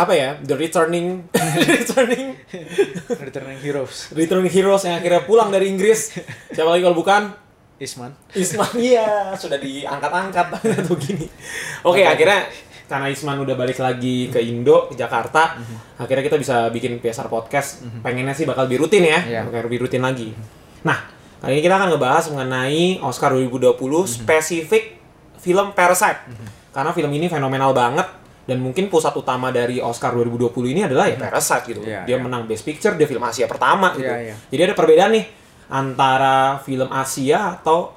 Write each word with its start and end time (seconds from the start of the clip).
apa 0.00 0.12
ya 0.12 0.30
the 0.40 0.56
returning 0.56 1.28
returning. 1.76 2.32
Returning 3.10 3.58
Heroes. 3.60 4.08
Returning 4.10 4.48
heroes 4.48 4.82
yang 4.82 4.96
akhirnya 4.96 5.22
pulang 5.22 5.52
dari 5.52 5.68
Inggris. 5.68 6.16
Siapa 6.48 6.68
lagi 6.68 6.80
kalau 6.80 6.96
bukan? 6.96 7.36
Isman. 7.76 8.12
Isman 8.32 8.68
iya 8.92 9.32
sudah 9.34 9.56
diangkat-angkat 9.56 10.46
atau 10.84 10.96
gini. 10.96 11.28
Oke 11.82 12.04
akhirnya 12.04 12.48
karena 12.84 13.06
Isman 13.06 13.38
udah 13.38 13.54
balik 13.54 13.78
lagi 13.78 14.28
ke 14.28 14.40
Indo 14.40 14.90
ke 14.90 14.96
Jakarta 14.96 15.54
akhirnya 15.94 16.24
kita 16.24 16.36
bisa 16.36 16.68
bikin 16.68 16.96
PSR 16.98 17.28
podcast. 17.28 17.84
Pengennya 18.00 18.32
sih 18.32 18.44
bakal 18.44 18.68
lebih 18.68 18.84
rutin 18.84 19.04
ya 19.04 19.20
Iya. 19.20 19.40
bakal 19.48 19.68
lebih 19.68 19.84
rutin 19.84 20.00
lagi. 20.00 20.32
Nah 20.82 21.08
kali 21.40 21.56
ini 21.56 21.62
kita 21.62 21.76
akan 21.76 21.88
ngebahas 21.92 22.24
mengenai 22.28 23.00
Oscar 23.00 23.32
2020 23.32 23.76
spesifik 24.04 24.96
film 25.36 25.72
Parasite. 25.72 26.20
Karena 26.70 26.92
film 26.92 27.10
ini 27.10 27.26
fenomenal 27.26 27.72
banget 27.72 28.06
dan 28.50 28.58
mungkin 28.58 28.90
pusat 28.90 29.14
utama 29.14 29.48
dari 29.48 29.78
Oscar 29.78 30.10
2020 30.12 30.50
ini 30.68 30.82
adalah 30.82 31.06
ya 31.06 31.14
Parasite 31.14 31.64
gitu 31.68 31.80
Iya, 31.80 32.02
dia 32.02 32.10
iya. 32.10 32.18
menang 32.18 32.44
Best 32.44 32.66
Picture 32.66 32.92
dia 32.92 33.06
film 33.06 33.22
Asia 33.22 33.46
pertama 33.46 33.94
gitu 33.94 34.02
Iya, 34.04 34.18
iya. 34.20 34.34
jadi 34.50 34.62
ada 34.64 34.74
perbedaan 34.74 35.14
nih 35.14 35.24
antara 35.70 36.36
film 36.58 36.90
Asia 36.90 37.54
atau 37.54 37.94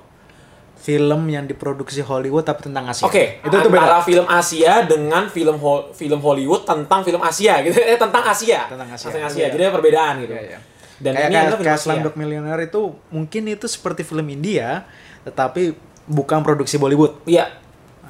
film 0.75 1.25
yang 1.25 1.47
diproduksi 1.47 2.03
Hollywood 2.03 2.43
tapi 2.43 2.59
tentang 2.61 2.83
Asia 2.85 3.07
Oke, 3.07 3.39
itu 3.39 3.49
tuh 3.49 3.71
antara 3.71 3.97
beda 3.97 4.03
film 4.03 4.25
Asia 4.27 4.83
dengan 4.83 5.25
film 5.27 5.55
Ho- 5.57 5.89
film 5.91 6.19
Hollywood 6.19 6.63
tentang 6.63 7.01
film 7.01 7.23
Asia 7.23 7.63
gitu. 7.63 7.79
Eh 7.81 7.95
tentang 7.95 8.19
Asia. 8.21 8.67
Tentang 8.67 8.85
Asia. 8.85 9.07
Tentang 9.07 9.31
Iya. 9.31 9.47
Jadi 9.47 9.61
ada 9.63 9.71
perbedaan 9.71 10.13
gitu. 10.19 10.35
Iya, 10.35 10.43
iya. 10.45 10.59
Dan 10.99 11.11
kayak 11.13 11.23
ini 11.23 11.31
kayak, 11.31 11.39
adalah 11.41 11.55
film 11.55 11.63
kayak 11.65 11.79
Asia. 11.79 11.85
Slumdog 11.87 12.15
Millionaire 12.15 12.61
itu 12.61 12.81
mungkin 13.09 13.41
itu 13.47 13.65
seperti 13.65 14.03
film 14.03 14.27
India 14.27 14.83
tetapi 15.23 15.71
bukan 16.03 16.43
produksi 16.43 16.75
Bollywood 16.75 17.23
Iya. 17.23 17.62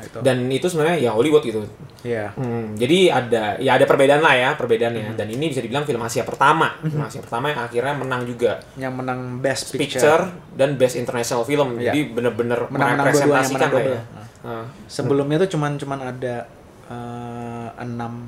Itu 0.04 0.20
Dan 0.20 0.38
itu 0.48 0.68
sebenarnya 0.68 0.98
ya 1.00 1.12
Hollywood 1.16 1.44
gitu. 1.44 1.64
Iya. 2.04 2.36
Hmm, 2.36 2.76
jadi 2.76 3.00
ada 3.16 3.44
ya 3.58 3.80
ada 3.80 3.86
perbedaan 3.88 4.20
lah 4.20 4.36
ya 4.36 4.50
perbedaannya. 4.60 5.16
Hmm. 5.16 5.18
Dan 5.18 5.28
ini 5.32 5.48
bisa 5.48 5.64
dibilang 5.64 5.88
film 5.88 6.04
Asia 6.04 6.28
pertama, 6.28 6.76
film 6.84 7.00
Asia 7.00 7.24
pertama 7.24 7.50
yang 7.50 7.64
akhirnya 7.64 7.96
menang 7.96 8.28
juga 8.28 8.60
yang 8.76 8.94
menang 8.94 9.40
Best 9.40 9.72
picture, 9.72 10.04
Picture, 10.04 10.24
dan 10.60 10.76
best 10.76 11.00
international 11.00 11.48
film. 11.48 11.80
Iya. 11.80 11.96
Jadi 11.96 12.00
bener-bener 12.12 12.60
merepresentasikan 12.68 13.70
lah 13.72 13.84
ya. 13.84 14.02
Nah, 14.44 14.66
sebelumnya 14.92 15.40
tuh 15.48 15.56
cuman 15.56 15.80
cuman 15.80 16.00
ada 16.04 16.36
eh, 16.92 17.68
enam 17.80 18.28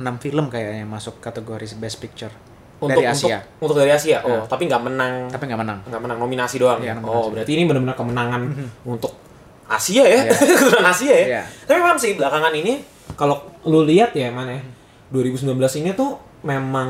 enam 0.00 0.14
film 0.16 0.48
kayaknya 0.48 0.86
yang 0.86 0.90
masuk 0.90 1.18
kategori 1.20 1.76
Best 1.76 1.98
Picture 2.00 2.32
untuk 2.80 3.04
dari 3.04 3.12
Asia 3.12 3.38
Untuk, 3.60 3.62
untuk 3.68 3.76
dari 3.84 3.92
Asia. 3.92 4.18
Oh, 4.24 4.40
Nah. 4.40 4.44
tapi 4.48 4.64
nggak 4.64 4.82
menang 4.82 5.12
tapi 5.28 5.44
nggak 5.44 5.60
menang 5.60 5.78
nggak 5.84 6.00
menang 6.00 6.18
nominasi 6.18 6.56
doang. 6.56 6.80
Iya, 6.80 6.96
ya? 6.96 7.02
nominasi. 7.02 7.20
Oh, 7.20 7.28
berarti 7.28 7.52
ini 7.52 7.62
benar-benar 7.68 7.96
kemenangan 7.98 8.42
untuk 8.88 9.12
Asia 9.70 10.02
ya, 10.02 10.20
Iya. 10.26 10.34
keturunan 10.58 10.84
Asia 10.84 11.14
ya. 11.14 11.26
Iya. 11.26 11.42
Tapi 11.64 11.78
memang 11.78 11.96
sih 11.96 12.12
belakangan 12.12 12.50
ini 12.52 12.82
kalau 13.14 13.38
lu 13.62 13.82
lihat 13.82 14.10
ya 14.12 14.28
mana 14.28 14.58
ya, 14.58 14.62
2019 15.10 15.46
ini 15.78 15.92
tuh 15.92 16.18
memang 16.40 16.88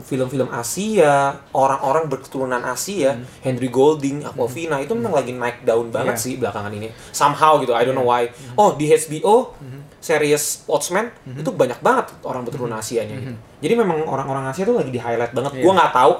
film-film 0.00 0.52
Asia, 0.52 1.32
orang-orang 1.50 2.06
berketurunan 2.06 2.60
Asia, 2.60 3.16
Henry 3.40 3.66
Golding, 3.66 4.20
Aquafina 4.20 4.76
itu 4.78 4.92
memang 4.92 5.16
lagi 5.16 5.32
naik 5.32 5.64
daun 5.64 5.88
banget 5.88 6.12
Iya. 6.12 6.20
sih 6.20 6.34
belakangan 6.36 6.68
ini. 6.70 6.92
Somehow 7.10 7.56
gitu, 7.58 7.72
I 7.72 7.82
don't 7.82 7.96
know 7.96 8.04
why. 8.04 8.28
Oh, 8.52 8.76
di 8.76 8.86
HBO 8.86 9.56
series 9.96 10.66
Watchmen 10.66 11.08
itu 11.24 11.48
banyak 11.48 11.78
banget 11.78 12.10
orang 12.20 12.42
berketurunan 12.42 12.76
Asianya 12.76 13.16
gitu. 13.16 13.32
Jadi 13.62 13.74
memang 13.74 14.02
orang-orang 14.02 14.44
Asia 14.46 14.62
tuh 14.62 14.76
lagi 14.76 14.90
di 14.90 14.98
highlight 14.98 15.32
banget. 15.32 15.56
Iya. 15.56 15.62
Gua 15.62 15.72
nggak 15.72 15.92
tahu 15.92 16.12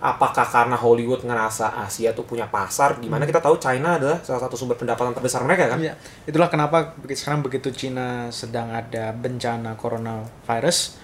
apakah 0.00 0.42
karena 0.42 0.74
Hollywood 0.74 1.20
ngerasa 1.20 1.76
Asia 1.78 2.10
tuh 2.10 2.24
punya 2.24 2.48
pasar, 2.48 2.96
di 2.96 3.06
mana 3.06 3.22
kita 3.22 3.38
tahu 3.38 3.56
China 3.56 4.00
adalah 4.00 4.16
salah 4.20 4.40
satu 4.40 4.56
sumber 4.56 4.74
pendapatan 4.74 5.12
terbesar 5.12 5.44
mereka 5.44 5.68
kan? 5.68 5.78
Iya. 5.78 5.92
Itulah 6.24 6.48
kenapa 6.48 6.96
sekarang 7.06 7.40
begitu 7.40 7.68
Cina 7.70 8.32
sedang 8.32 8.72
ada 8.72 9.12
bencana 9.12 9.76
coronavirus, 9.76 10.96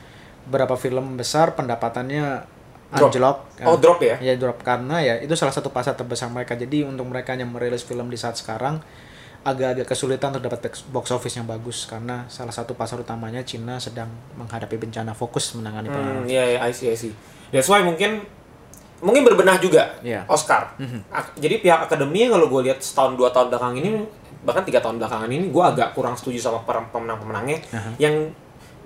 beberapa 0.45 0.75
film 0.75 1.15
besar 1.15 1.53
pendapatannya 1.53 2.49
Drop. 2.87 3.11
anjlok. 3.11 3.37
Oh, 3.67 3.77
drop 3.77 3.99
ya? 4.01 4.17
Ya 4.23 4.33
drop 4.35 4.63
karena 4.63 5.03
ya 5.03 5.15
itu 5.19 5.35
salah 5.35 5.51
satu 5.51 5.69
pasar 5.69 5.93
terbesar 5.93 6.31
mereka. 6.31 6.55
Jadi 6.55 6.81
untuk 6.81 7.05
mereka 7.05 7.35
yang 7.35 7.51
merilis 7.51 7.83
film 7.83 8.07
di 8.07 8.17
saat 8.17 8.39
sekarang 8.39 8.79
agak-agak 9.43 9.87
kesulitan 9.87 10.35
untuk 10.35 10.47
dapat 10.47 10.71
box- 10.91 11.13
office 11.13 11.35
yang 11.35 11.47
bagus 11.47 11.87
karena 11.87 12.27
salah 12.27 12.51
satu 12.51 12.75
pasar 12.75 12.99
utamanya 12.99 13.43
Cina 13.43 13.79
sedang 13.79 14.07
menghadapi 14.35 14.75
bencana 14.77 15.15
fokus 15.15 15.55
menangani 15.55 15.87
Hmm, 15.87 15.95
penanganan. 15.95 16.25
iya, 16.27 16.45
iya, 16.49 16.59
I 16.63 16.71
see, 16.71 16.91
I 16.91 16.99
see. 16.99 17.15
That's 17.51 17.67
why 17.67 17.79
mungkin 17.79 18.27
mungkin 18.99 19.23
berbenah 19.23 19.57
juga 19.57 19.93
Iya. 20.01 20.25
Oscar. 20.27 20.73
Ak- 21.09 21.37
Jadi 21.37 21.61
pihak 21.61 21.85
akademi 21.85 22.27
kalau 22.27 22.47
gue 22.47 22.65
lihat 22.65 22.79
setahun 22.79 23.13
dua 23.13 23.29
tahun 23.29 23.49
belakang 23.49 23.77
ini 23.77 23.91
bahkan 24.41 24.63
tiga 24.63 24.79
tahun 24.79 24.97
belakangan 24.97 25.27
ini 25.27 25.49
gue 25.49 25.65
agak 25.65 25.93
kurang 25.93 26.15
setuju 26.15 26.39
sama 26.41 26.63
per- 26.63 26.89
pemenang-pemenangnya 26.89 27.59
yang 27.97 28.31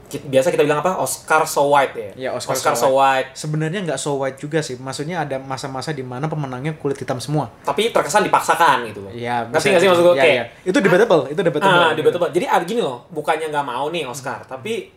ki- 0.06 0.26
biasa 0.26 0.48
kita 0.48 0.64
bilang 0.64 0.80
apa 0.80 0.96
Oscar 0.96 1.44
so 1.44 1.68
white 1.68 1.92
ya. 1.92 2.10
Iya, 2.16 2.28
Oscar 2.32 2.56
so, 2.74 2.74
so 2.74 2.88
white. 2.92 3.30
Sebenarnya 3.32 3.84
nggak 3.84 3.94
so 3.94 4.16
white 4.16 4.34
juga 4.36 4.58
sih. 4.58 4.74
Maksudnya 4.74 5.20
ada 5.20 5.38
masa-masa 5.38 5.90
di 5.90 6.02
mana 6.02 6.26
pemenangnya 6.26 6.74
kulit 6.74 6.96
hitam 6.96 7.16
semua. 7.16 7.46
Tapi 7.60 7.90
terkesan 7.90 8.24
dipaksakan 8.24 8.88
gitu. 8.88 9.06
Iya, 9.10 9.46
Ngerti 9.46 9.54
bisa- 9.54 9.68
nggak 9.68 9.80
sih 9.80 9.88
maksud 9.88 10.02
gue? 10.02 10.12
iya, 10.12 10.22
Kayak, 10.22 10.34
iya. 10.34 10.44
Itu 10.64 10.78
debatable, 10.80 11.22
itu 11.28 11.40
debatable. 11.40 11.78
Ah, 11.78 11.92
debatable. 11.92 12.28
Jadi 12.30 12.44
ah, 12.44 12.60
gini 12.60 12.80
loh, 12.80 13.06
bukannya 13.08 13.46
nggak 13.48 13.62
mau 13.64 13.86
nih 13.88 14.02
Oscar, 14.04 14.42
tapi 14.42 14.90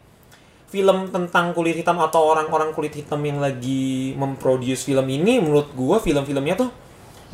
film 0.73 1.13
tentang 1.13 1.53
kulit 1.53 1.77
hitam 1.77 2.01
atau 2.01 2.33
orang-orang 2.33 2.73
kulit 2.73 2.97
hitam 2.97 3.21
yang 3.21 3.37
lagi 3.37 4.17
memproduce 4.17 4.89
film 4.89 5.05
ini, 5.05 5.37
menurut 5.37 5.69
gua 5.77 6.01
film-filmnya 6.01 6.57
tuh 6.57 6.69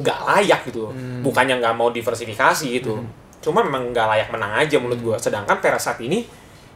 nggak 0.03 0.19
layak 0.27 0.59
gitu. 0.67 0.91
loh. 0.91 0.93
Bukannya 1.23 1.63
nggak 1.63 1.75
mau 1.79 1.87
diversifikasi 1.87 2.67
gitu. 2.67 2.99
Cuma 3.39 3.63
memang 3.63 3.95
nggak 3.95 4.07
layak 4.11 4.29
menang 4.35 4.51
aja 4.59 4.75
menurut 4.75 4.99
gua. 4.99 5.15
Sedangkan 5.15 5.63
Parasite 5.63 6.03
ini 6.03 6.27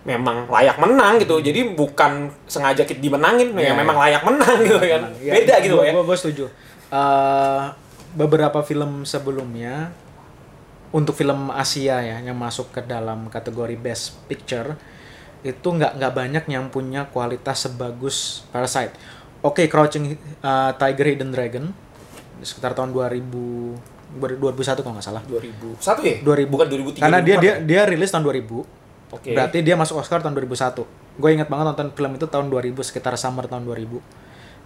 memang 0.07 0.47
layak 0.47 0.79
menang 0.79 1.19
gitu. 1.19 1.43
Jadi 1.43 1.75
bukan 1.75 2.31
sengaja 2.47 2.87
kita 2.87 3.03
dimenangin, 3.03 3.51
ya 3.55 3.71
Iya, 3.71 3.73
memang 3.75 3.99
layak 3.99 4.23
menang 4.23 4.57
gitu 4.63 4.79
kan. 4.79 5.01
Iya, 5.19 5.31
Beda 5.35 5.55
gitu 5.59 5.75
gua, 5.79 5.83
ya. 5.87 5.91
Gue 5.99 6.17
setuju. 6.19 6.45
Eh, 6.93 7.63
beberapa 8.15 8.61
film 8.63 9.03
sebelumnya 9.03 9.91
untuk 10.93 11.17
film 11.17 11.49
Asia 11.49 11.99
ya 12.05 12.21
yang 12.21 12.37
masuk 12.37 12.69
ke 12.69 12.85
dalam 12.85 13.27
kategori 13.27 13.75
Best 13.81 14.13
Picture 14.29 14.77
itu 15.43 15.67
nggak 15.67 15.99
nggak 15.99 16.13
banyak 16.15 16.43
yang 16.47 16.71
punya 16.71 17.05
kualitas 17.11 17.67
sebagus 17.67 18.47
Parasite. 18.49 18.95
Oke, 19.43 19.67
Crouching 19.67 20.15
eh, 20.15 20.71
Tiger 20.79 21.05
Hidden 21.13 21.31
Dragon 21.35 21.65
sekitar 22.39 22.71
tahun 22.73 22.91
2000 22.91 23.93
2001 24.19 24.83
kalau 24.83 24.93
nggak 24.95 25.05
salah. 25.05 25.23
2001 25.25 25.77
ya? 26.05 26.15
2000. 26.21 26.47
Bukan 26.53 26.67
2003. 26.69 27.01
Karena 27.01 27.19
dia 27.19 27.35
2004 27.35 27.43
dia 27.43 27.51
ya? 27.51 27.55
dia 27.59 27.81
rilis 27.89 28.09
tahun 28.13 28.23
2000. 28.23 29.13
Oke. 29.13 29.29
Berarti 29.33 29.57
dia 29.61 29.75
masuk 29.75 29.95
Oscar 30.01 30.21
tahun 30.21 30.33
2001. 30.37 30.85
Gue 31.17 31.29
ingat 31.33 31.49
banget 31.49 31.65
nonton 31.69 31.87
film 31.93 32.11
itu 32.17 32.25
tahun 32.25 32.47
2000 32.49 32.73
sekitar 32.81 33.13
summer 33.17 33.45
tahun 33.45 33.65
2000. 33.65 33.99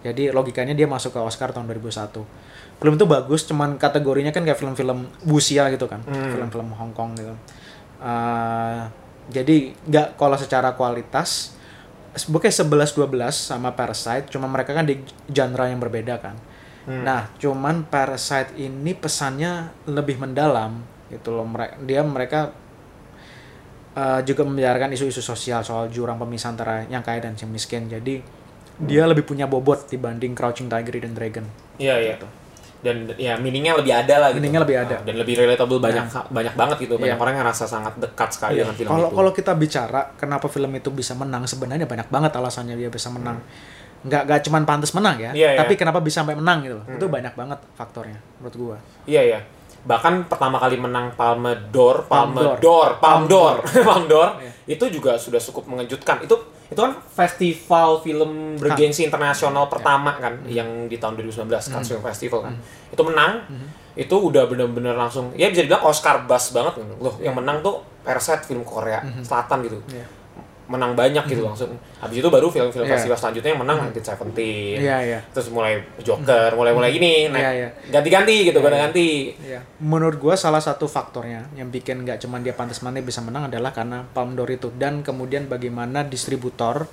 Jadi 0.06 0.30
logikanya 0.32 0.78
dia 0.78 0.88
masuk 0.88 1.16
ke 1.16 1.20
Oscar 1.20 1.52
tahun 1.52 1.68
2001. 1.68 2.24
Film 2.78 2.94
itu 2.96 3.06
bagus, 3.10 3.42
cuman 3.50 3.82
kategorinya 3.82 4.30
kan 4.30 4.46
kayak 4.46 4.56
film-film 4.62 5.10
wuxia 5.26 5.68
gitu 5.74 5.90
kan, 5.90 6.06
Hmm. 6.06 6.38
film-film 6.38 6.70
Hong 6.78 6.94
Kong 6.94 7.18
gitu. 7.18 7.34
Eh, 7.98 8.82
jadi 9.28 9.76
nggak 9.76 10.16
kalau 10.16 10.40
secara 10.40 10.72
kualitas, 10.74 11.56
bukannya 12.32 12.56
11-12 12.56 13.08
sama 13.36 13.76
Parasite, 13.76 14.32
cuma 14.32 14.48
mereka 14.48 14.72
kan 14.72 14.88
di 14.88 15.04
genre 15.28 15.68
yang 15.68 15.84
berbeda 15.84 16.16
kan. 16.24 16.36
Hmm. 16.88 17.04
Nah, 17.04 17.28
cuman 17.36 17.84
Parasite 17.92 18.56
ini 18.56 18.96
pesannya 18.96 19.84
lebih 19.92 20.16
mendalam 20.16 20.80
gitu 21.12 21.36
loh. 21.36 21.44
Mereka 21.44 21.76
dia 21.84 22.02
mereka 22.08 22.56
uh, 24.00 24.24
juga 24.24 24.48
membicarakan 24.48 24.96
isu-isu 24.96 25.20
sosial 25.20 25.68
soal 25.68 25.92
jurang 25.92 26.16
pemisah 26.16 26.56
antara 26.56 26.88
yang 26.88 27.04
kaya 27.04 27.20
dan 27.20 27.36
yang 27.36 27.52
miskin. 27.52 27.92
Jadi 27.92 28.24
dia 28.78 29.04
lebih 29.04 29.28
punya 29.28 29.50
bobot 29.50 29.92
dibanding 29.92 30.32
Crouching 30.32 30.72
Tiger 30.72 31.04
dan 31.04 31.14
Dragon. 31.18 31.46
Iya 31.76 31.96
iya. 32.00 32.16
Dan 32.88 32.98
ya 33.20 33.36
meaningnya 33.36 33.76
lebih 33.76 33.92
ada 33.92 34.16
lah 34.18 34.28
gitu. 34.32 34.40
Meaningnya 34.40 34.62
lebih 34.64 34.78
ada. 34.80 34.96
Nah, 34.96 35.04
dan 35.04 35.16
lebih 35.20 35.36
relatable 35.36 35.78
banyak 35.78 36.06
banyak 36.32 36.54
banget 36.56 36.78
gitu. 36.80 36.96
Banyak 36.96 37.14
Iya. 37.14 37.20
orang 37.20 37.34
yang 37.36 37.44
ngerasa 37.44 37.66
sangat 37.68 37.94
dekat 37.98 38.30
sekali 38.32 38.54
dengan 38.58 38.72
film 38.74 38.88
Kalau 38.88 39.08
itu. 39.08 39.16
kalau 39.16 39.32
kita 39.36 39.52
bicara 39.54 40.02
kenapa 40.16 40.48
film 40.48 40.72
itu 40.72 40.90
bisa 40.90 41.12
menang, 41.14 41.44
sebenarnya 41.44 41.84
banyak 41.84 42.08
banget 42.08 42.32
alasannya 42.32 42.74
dia 42.74 42.88
bisa 42.88 43.12
menang. 43.12 43.44
Nggak 44.00 44.22
nggak 44.24 44.40
cuman 44.42 44.64
pantas 44.64 44.92
menang 44.94 45.18
ya, 45.18 45.32
Iya, 45.34 45.50
iya. 45.52 45.60
tapi 45.60 45.74
kenapa 45.74 46.00
bisa 46.00 46.22
sampai 46.22 46.34
menang 46.34 46.64
gitu 46.64 46.80
loh. 46.80 46.86
Itu 46.88 47.06
banyak 47.08 47.34
banget 47.34 47.60
faktornya 47.74 48.18
menurut 48.38 48.56
gua. 48.56 48.78
Iya 49.04 49.22
iya. 49.26 49.40
Bahkan 49.84 50.28
pertama 50.28 50.58
kali 50.58 50.76
menang 50.76 51.12
Palme 51.14 51.52
d'Or, 51.70 52.06
Palme 52.06 52.60
d'Or, 52.60 53.00
Palme 53.00 53.26
d'Or, 53.26 53.56
Palme 53.64 54.08
d'Or, 54.08 54.30
Iya. 54.40 54.52
Itu 54.68 54.86
juga 54.92 55.16
sudah 55.16 55.40
cukup 55.40 55.72
mengejutkan. 55.72 56.22
Itu 56.28 56.36
itu 56.68 56.76
kan 56.76 57.00
festival 57.00 58.04
film 58.04 58.60
bergengsi 58.60 59.08
internasional 59.08 59.72
pertama 59.72 60.20
kan 60.20 60.44
yang 60.44 60.92
di 60.92 61.00
tahun 61.00 61.16
2019 61.24 61.48
Cannes 61.48 61.88
Film 61.88 62.04
Festival 62.04 62.40
kan. 62.52 62.54
Itu 62.92 63.02
menang. 63.08 63.48
Itu 63.98 64.30
udah 64.30 64.46
bener-bener 64.46 64.94
langsung 64.94 65.34
ya 65.34 65.50
bisa 65.50 65.64
dibilang 65.64 65.88
Oscar 65.88 66.28
buzz 66.28 66.52
banget 66.52 66.84
kan. 66.84 66.88
Loh, 67.00 67.16
yang 67.24 67.34
menang 67.34 67.64
tuh 67.64 67.82
Parasite 68.04 68.44
film 68.44 68.68
Korea 68.68 69.04
Selatan 69.24 69.64
gitu. 69.64 69.80
Iya. 69.92 70.06
Menang 70.68 70.94
banyak 70.94 71.24
gitu 71.32 71.48
langsung. 71.48 71.72
Habis 72.04 72.20
itu 72.20 72.28
baru 72.28 72.52
film-film 72.52 72.84
Iya. 72.84 73.00
festival 73.00 73.18
selanjutnya 73.18 73.50
yang 73.56 73.62
menang 73.64 73.78
Nineteen 73.88 74.04
Seventeen. 74.04 74.78
Iya, 74.84 74.98
iya. 75.00 75.20
Terus 75.32 75.48
mulai 75.50 75.80
Joker, 76.04 76.52
mulai-mulai 76.54 76.92
gini, 76.92 77.32
naik 77.32 77.40
Iya, 77.40 77.52
iya. 77.56 77.70
ganti-ganti 77.88 78.36
gitu, 78.52 78.52
Iya, 78.52 78.60
iya. 78.60 78.64
ganti-ganti. 78.68 79.10
Iya. 79.40 79.60
Menurut 79.80 80.20
gua 80.20 80.36
salah 80.36 80.60
satu 80.60 80.86
faktornya 80.86 81.48
yang 81.56 81.72
bikin 81.72 82.04
nggak 82.04 82.20
cuman 82.20 82.44
dia 82.44 82.52
pantas 82.52 82.84
mana 82.84 83.00
bisa 83.00 83.24
menang 83.24 83.48
adalah 83.48 83.72
karena 83.72 84.04
Palme 84.12 84.36
d'Or 84.36 84.52
itu 84.52 84.68
dan 84.76 85.02
kemudian 85.02 85.48
bagaimana 85.48 86.04
distributor 86.04 86.86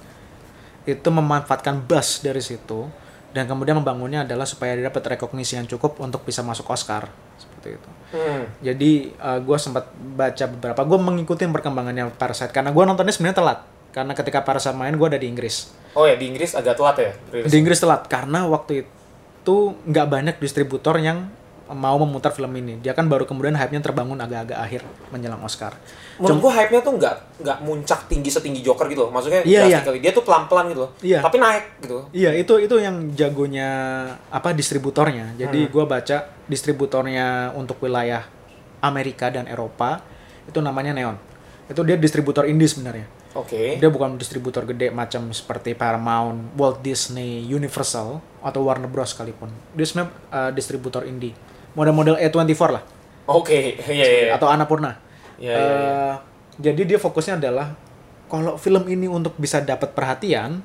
itu 0.84 1.08
memanfaatkan 1.10 1.82
buzz 1.88 2.20
dari 2.20 2.44
situ 2.44 2.86
dan 3.34 3.50
kemudian 3.50 3.74
membangunnya 3.82 4.22
adalah 4.22 4.46
supaya 4.46 4.78
dia 4.78 4.86
dapat 4.86 5.18
rekognisi 5.18 5.58
yang 5.58 5.66
cukup 5.66 5.98
untuk 5.98 6.22
bisa 6.22 6.46
masuk 6.46 6.70
Oscar 6.70 7.10
seperti 7.34 7.82
itu. 7.82 7.88
Hmm. 8.14 8.46
Jadi 8.62 9.10
gue 9.18 9.58
sempat 9.58 9.90
baca 10.14 10.44
beberapa, 10.54 10.80
gue 10.86 10.98
mengikuti 11.02 11.42
perkembangannya 11.42 12.14
Parasite 12.14 12.54
karena 12.54 12.70
gue 12.70 12.84
nontonnya 12.86 13.10
sebenarnya 13.10 13.38
telat 13.42 13.58
karena 13.90 14.14
ketika 14.14 14.46
Parasite 14.46 14.78
main 14.78 14.94
gue 14.94 15.08
ada 15.10 15.18
di 15.18 15.26
Inggris. 15.26 15.74
Oh 15.98 16.06
ya 16.06 16.14
di 16.14 16.30
Inggris 16.30 16.54
agak 16.54 16.78
telat 16.78 16.96
ya 17.02 17.12
rilis. 17.34 17.50
Di 17.50 17.56
Inggris 17.58 17.82
telat 17.82 18.06
karena 18.06 18.46
waktu 18.46 18.86
itu 18.86 19.56
nggak 19.82 20.06
banyak 20.06 20.36
distributor 20.38 20.94
yang 21.02 21.26
mau 21.72 21.96
memutar 21.96 22.28
film 22.34 22.52
ini. 22.60 22.76
Dia 22.84 22.92
kan 22.92 23.08
baru 23.08 23.24
kemudian 23.24 23.56
hype-nya 23.56 23.80
terbangun 23.80 24.20
agak-agak 24.20 24.58
akhir 24.60 24.82
menjelang 25.08 25.40
Oscar. 25.40 25.72
Menurut 26.20 26.44
gua 26.44 26.52
hype-nya 26.60 26.84
tuh 26.84 26.92
nggak 27.00 27.14
nggak 27.40 27.58
muncak 27.64 28.00
tinggi 28.04 28.28
setinggi 28.28 28.60
Joker 28.60 28.84
gitu 28.92 29.08
loh. 29.08 29.10
Maksudnya 29.14 29.40
Iya, 29.48 29.68
iya. 29.72 29.80
dia 29.80 30.12
tuh 30.12 30.24
pelan-pelan 30.28 30.68
gitu 30.68 30.80
loh. 30.84 30.90
Iya. 31.00 31.24
Tapi 31.24 31.36
naik 31.40 31.64
gitu. 31.80 31.98
Iya 32.12 32.30
itu 32.36 32.54
itu 32.60 32.76
yang 32.76 33.16
jagonya 33.16 33.70
apa 34.28 34.52
distributornya. 34.52 35.32
Jadi 35.40 35.72
gua 35.72 35.88
baca 35.88 36.28
distributornya 36.44 37.56
untuk 37.56 37.80
wilayah 37.80 38.28
Amerika 38.84 39.32
dan 39.32 39.48
Eropa 39.48 40.04
itu 40.44 40.60
namanya 40.60 40.92
Neon. 40.92 41.16
Itu 41.64 41.80
dia 41.80 41.96
distributor 41.96 42.44
indie 42.44 42.68
sebenarnya. 42.68 43.08
Oke. 43.34 43.82
Dia 43.82 43.90
bukan 43.90 44.14
distributor 44.14 44.62
gede 44.62 44.94
macam 44.94 45.34
seperti 45.34 45.74
Paramount, 45.74 46.54
Walt 46.54 46.86
Disney, 46.86 47.42
Universal 47.50 48.22
atau 48.44 48.60
Warner 48.62 48.86
Bros 48.86 49.10
sekalipun. 49.10 49.50
Dia 49.74 49.86
sebenarnya 49.88 50.12
uh, 50.30 50.50
distributor 50.54 51.02
indie. 51.02 51.34
Model-model 51.74 52.16
A24 52.18 52.62
lah 52.70 52.84
Oke. 53.24 53.80
Iya 53.88 54.04
iya. 54.04 54.06
iya. 54.28 54.32
atau 54.36 54.48
Annapurna. 54.52 55.00
Iya, 55.40 55.52
iya, 55.52 55.56
iya. 55.56 55.88
Eh, 55.88 56.14
jadi 56.60 56.82
dia 56.94 56.98
fokusnya 57.00 57.40
adalah 57.40 57.72
kalau 58.28 58.56
film 58.60 58.84
ini 58.88 59.08
untuk 59.08 59.34
bisa 59.40 59.64
dapat 59.64 59.96
perhatian, 59.96 60.60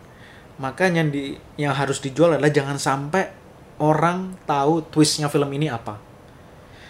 maka 0.59 0.91
yang 0.91 1.09
di 1.09 1.39
yang 1.55 1.71
harus 1.71 2.03
dijual 2.03 2.35
adalah 2.35 2.51
jangan 2.51 2.77
sampai 2.77 3.31
orang 3.79 4.35
tahu 4.43 4.83
twistnya 4.91 5.31
film 5.31 5.47
ini 5.55 5.71
apa. 5.71 5.95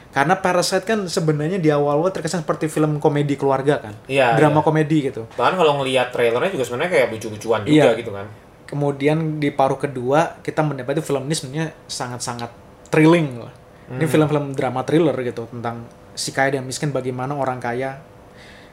Karena 0.09 0.41
Parasite 0.41 0.89
kan 0.89 1.05
sebenarnya 1.05 1.61
di 1.61 1.69
awal-awal 1.69 2.09
terkesan 2.09 2.41
seperti 2.41 2.65
film 2.65 2.97
komedi 2.97 3.37
keluarga 3.37 3.77
kan, 3.77 3.93
Iya, 4.09 4.33
drama 4.41 4.65
iya. 4.65 4.65
komedi 4.65 4.97
gitu. 5.05 5.29
Bahkan 5.37 5.53
kalau 5.53 5.77
ngelihat 5.79 6.09
trailernya 6.09 6.49
juga 6.49 6.65
sebenarnya 6.65 6.91
kayak 6.97 7.07
lucu-lucuan 7.13 7.61
juga 7.61 7.93
Iya. 7.93 7.99
gitu 8.01 8.09
kan. 8.09 8.25
Kemudian 8.65 9.37
di 9.37 9.53
paruh 9.53 9.77
kedua 9.77 10.41
kita 10.41 10.65
mendapati 10.65 11.05
film 11.05 11.29
ini 11.29 11.35
sebenarnya 11.37 11.67
sangat-sangat 11.85 12.49
thrilling 12.89 13.37
lah. 13.37 13.53
Ini 13.89 13.97
Hmm. 13.99 14.11
film-film 14.11 14.45
drama 14.53 14.85
thriller 14.85 15.17
gitu 15.19 15.49
tentang 15.49 15.89
si 16.13 16.29
kaya 16.29 16.53
dan 16.53 16.63
miskin 16.63 16.93
bagaimana 16.93 17.33
orang 17.33 17.57
kaya 17.57 17.97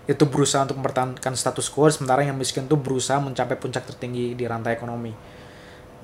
itu 0.05 0.23
berusaha 0.23 0.63
untuk 0.63 0.79
mempertahankan 0.79 1.35
status 1.35 1.67
quo 1.67 1.89
sementara 1.89 2.23
yang 2.23 2.37
miskin 2.37 2.69
tuh 2.69 2.79
berusaha 2.79 3.19
mencapai 3.19 3.57
puncak 3.57 3.83
tertinggi 3.87 4.37
di 4.37 4.45
rantai 4.47 4.77
ekonomi. 4.77 5.11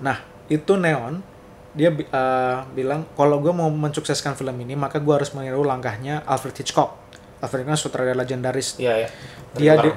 Nah, 0.00 0.16
itu 0.48 0.74
Neon 0.74 1.22
dia 1.72 1.88
eh, 1.88 2.58
bilang 2.74 3.08
kalau 3.14 3.40
gue 3.40 3.48
mau 3.48 3.68
mensukseskan 3.68 4.34
film 4.34 4.52
ini 4.60 4.76
maka 4.76 5.00
gue 5.00 5.14
harus 5.14 5.32
meniru 5.32 5.62
langkahnya 5.62 6.20
Alfred 6.26 6.56
Hitchcock. 6.56 6.96
Alfred 7.40 7.62
Hitchcock 7.64 7.78
sutradara 7.80 8.16
legendaris 8.18 8.76
Iya 8.76 9.06
iya. 9.06 9.08
dia 9.54 9.72
Thriller. 9.76 9.84
di 9.84 9.90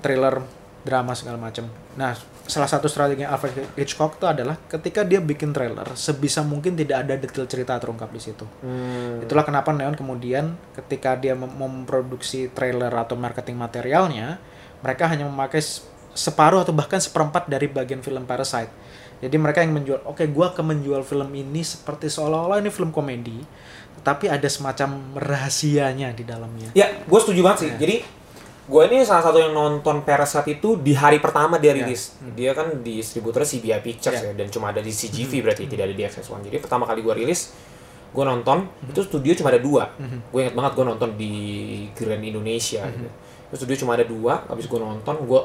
thriller 0.00 0.34
drama 0.80 1.12
segala 1.12 1.36
macam. 1.36 1.68
Nah, 1.96 2.16
salah 2.46 2.66
satu 2.66 2.90
strategi 2.90 3.22
Alfred 3.22 3.76
Hitchcock 3.78 4.18
itu 4.18 4.26
adalah 4.26 4.58
ketika 4.68 5.06
dia 5.06 5.22
bikin 5.22 5.54
trailer 5.54 5.86
sebisa 5.94 6.40
mungkin 6.42 6.74
tidak 6.74 7.06
ada 7.06 7.14
detail 7.14 7.46
cerita 7.46 7.78
terungkap 7.78 8.10
di 8.10 8.20
situ. 8.20 8.44
Hmm. 8.62 9.22
Itulah 9.22 9.44
kenapa 9.46 9.70
Neon 9.70 9.94
kemudian 9.94 10.56
ketika 10.74 11.14
dia 11.14 11.36
mem- 11.36 11.52
memproduksi 11.54 12.50
trailer 12.50 12.90
atau 12.90 13.14
marketing 13.14 13.56
materialnya, 13.60 14.40
mereka 14.80 15.06
hanya 15.06 15.28
memakai 15.28 15.62
separuh 16.10 16.66
atau 16.66 16.74
bahkan 16.74 16.98
seperempat 16.98 17.46
dari 17.46 17.70
bagian 17.70 18.02
film 18.02 18.26
Parasite. 18.26 18.72
Jadi 19.20 19.36
mereka 19.36 19.60
yang 19.60 19.76
menjual, 19.76 20.00
oke 20.08 20.24
gua 20.32 20.56
akan 20.56 20.74
menjual 20.74 21.04
film 21.04 21.28
ini 21.36 21.60
seperti 21.60 22.08
seolah-olah 22.08 22.56
ini 22.64 22.72
film 22.72 22.88
komedi, 22.88 23.36
tapi 24.00 24.32
ada 24.32 24.48
semacam 24.48 25.12
rahasianya 25.12 26.08
di 26.16 26.24
dalamnya. 26.24 26.72
Ya, 26.72 26.88
gue 27.04 27.18
setuju 27.20 27.44
banget 27.44 27.58
sih. 27.68 27.70
Iya. 27.70 27.76
Jadi 27.76 27.96
gue 28.70 28.82
ini 28.86 29.02
salah 29.02 29.26
satu 29.26 29.42
yang 29.42 29.50
nonton 29.50 30.06
Parasite 30.06 30.46
itu 30.62 30.78
di 30.78 30.94
hari 30.94 31.18
pertama 31.18 31.58
dia 31.58 31.74
Iya. 31.74 31.82
rilis. 31.82 32.14
Dia 32.38 32.54
kan 32.54 32.70
di 32.86 33.02
distributornya 33.02 33.50
CBI 33.50 33.82
Pictures 33.82 34.22
Iya. 34.22 34.30
ya, 34.30 34.32
dan 34.38 34.46
cuma 34.46 34.70
ada 34.70 34.78
di 34.78 34.94
CGV 34.94 35.42
berarti 35.42 35.66
tidak 35.66 35.90
ada 35.90 35.94
di 35.98 36.02
XS1. 36.06 36.46
Jadi 36.46 36.56
pertama 36.62 36.86
kali 36.86 37.02
gue 37.02 37.10
rilis, 37.10 37.50
gue 38.14 38.24
nonton 38.24 38.70
itu 38.86 39.02
studio 39.02 39.34
cuma 39.34 39.50
ada 39.50 39.58
dua. 39.58 39.90
Gue 40.30 40.46
inget 40.46 40.54
banget 40.54 40.72
gue 40.78 40.84
nonton 40.86 41.10
di 41.18 41.32
Grand 41.98 42.22
Indonesia. 42.22 42.86
Gitu. 42.86 43.10
Itu 43.50 43.54
studio 43.66 43.76
cuma 43.82 43.98
ada 43.98 44.06
dua. 44.06 44.46
Habis 44.46 44.70
gue 44.70 44.78
nonton, 44.78 45.14
gue 45.26 45.40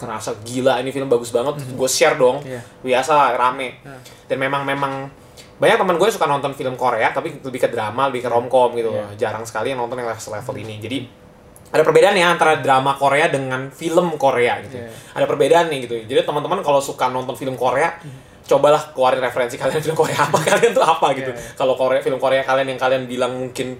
ngerasa 0.00 0.40
gila 0.40 0.80
ini 0.80 0.88
film 0.96 1.12
bagus 1.12 1.28
banget. 1.28 1.60
Gue 1.76 1.88
share 1.92 2.16
dong. 2.16 2.40
Iya. 2.40 2.64
Biasa 2.80 3.36
rame. 3.36 3.84
Dan 4.24 4.40
memang 4.40 4.64
memang 4.64 5.12
banyak 5.60 5.76
teman 5.76 5.96
gue 6.00 6.08
suka 6.08 6.24
nonton 6.24 6.52
film 6.52 6.76
Korea 6.76 7.12
tapi 7.12 7.36
lebih 7.40 7.60
ke 7.60 7.68
drama, 7.68 8.08
lebih 8.08 8.24
ke 8.24 8.28
romcom 8.32 8.72
gitu. 8.72 8.88
Iya. 8.88 9.28
Jarang 9.28 9.44
sekali 9.44 9.76
yang 9.76 9.84
nonton 9.84 10.00
yang 10.00 10.08
level 10.08 10.56
ini. 10.56 10.80
Jadi 10.80 11.25
ada 11.66 11.82
perbedaan 11.82 12.14
ya 12.14 12.30
antara 12.30 12.62
drama 12.62 12.94
Korea 12.94 13.26
dengan 13.26 13.68
film 13.74 14.14
Korea 14.16 14.62
gitu. 14.62 14.78
Iya. 14.78 14.88
Ada 15.18 15.26
perbedaan 15.26 15.66
nih 15.68 15.78
gitu. 15.88 15.94
Jadi 16.06 16.20
teman-teman 16.22 16.62
kalau 16.62 16.78
suka 16.78 17.10
nonton 17.10 17.34
film 17.34 17.58
Korea, 17.58 17.98
cobalah 18.46 18.94
keluarin 18.94 19.18
referensi 19.18 19.58
kalian 19.58 19.82
film 19.82 19.98
Korea 19.98 20.30
apa 20.30 20.38
kalian 20.54 20.72
tuh 20.72 20.84
apa 20.86 21.10
gitu. 21.18 21.34
Iya, 21.34 21.42
iya. 21.42 21.54
Kalau 21.58 21.74
Korea 21.74 22.00
film 22.00 22.22
Korea 22.22 22.46
kalian 22.46 22.70
yang 22.70 22.80
kalian 22.80 23.02
bilang 23.10 23.34
mungkin 23.34 23.76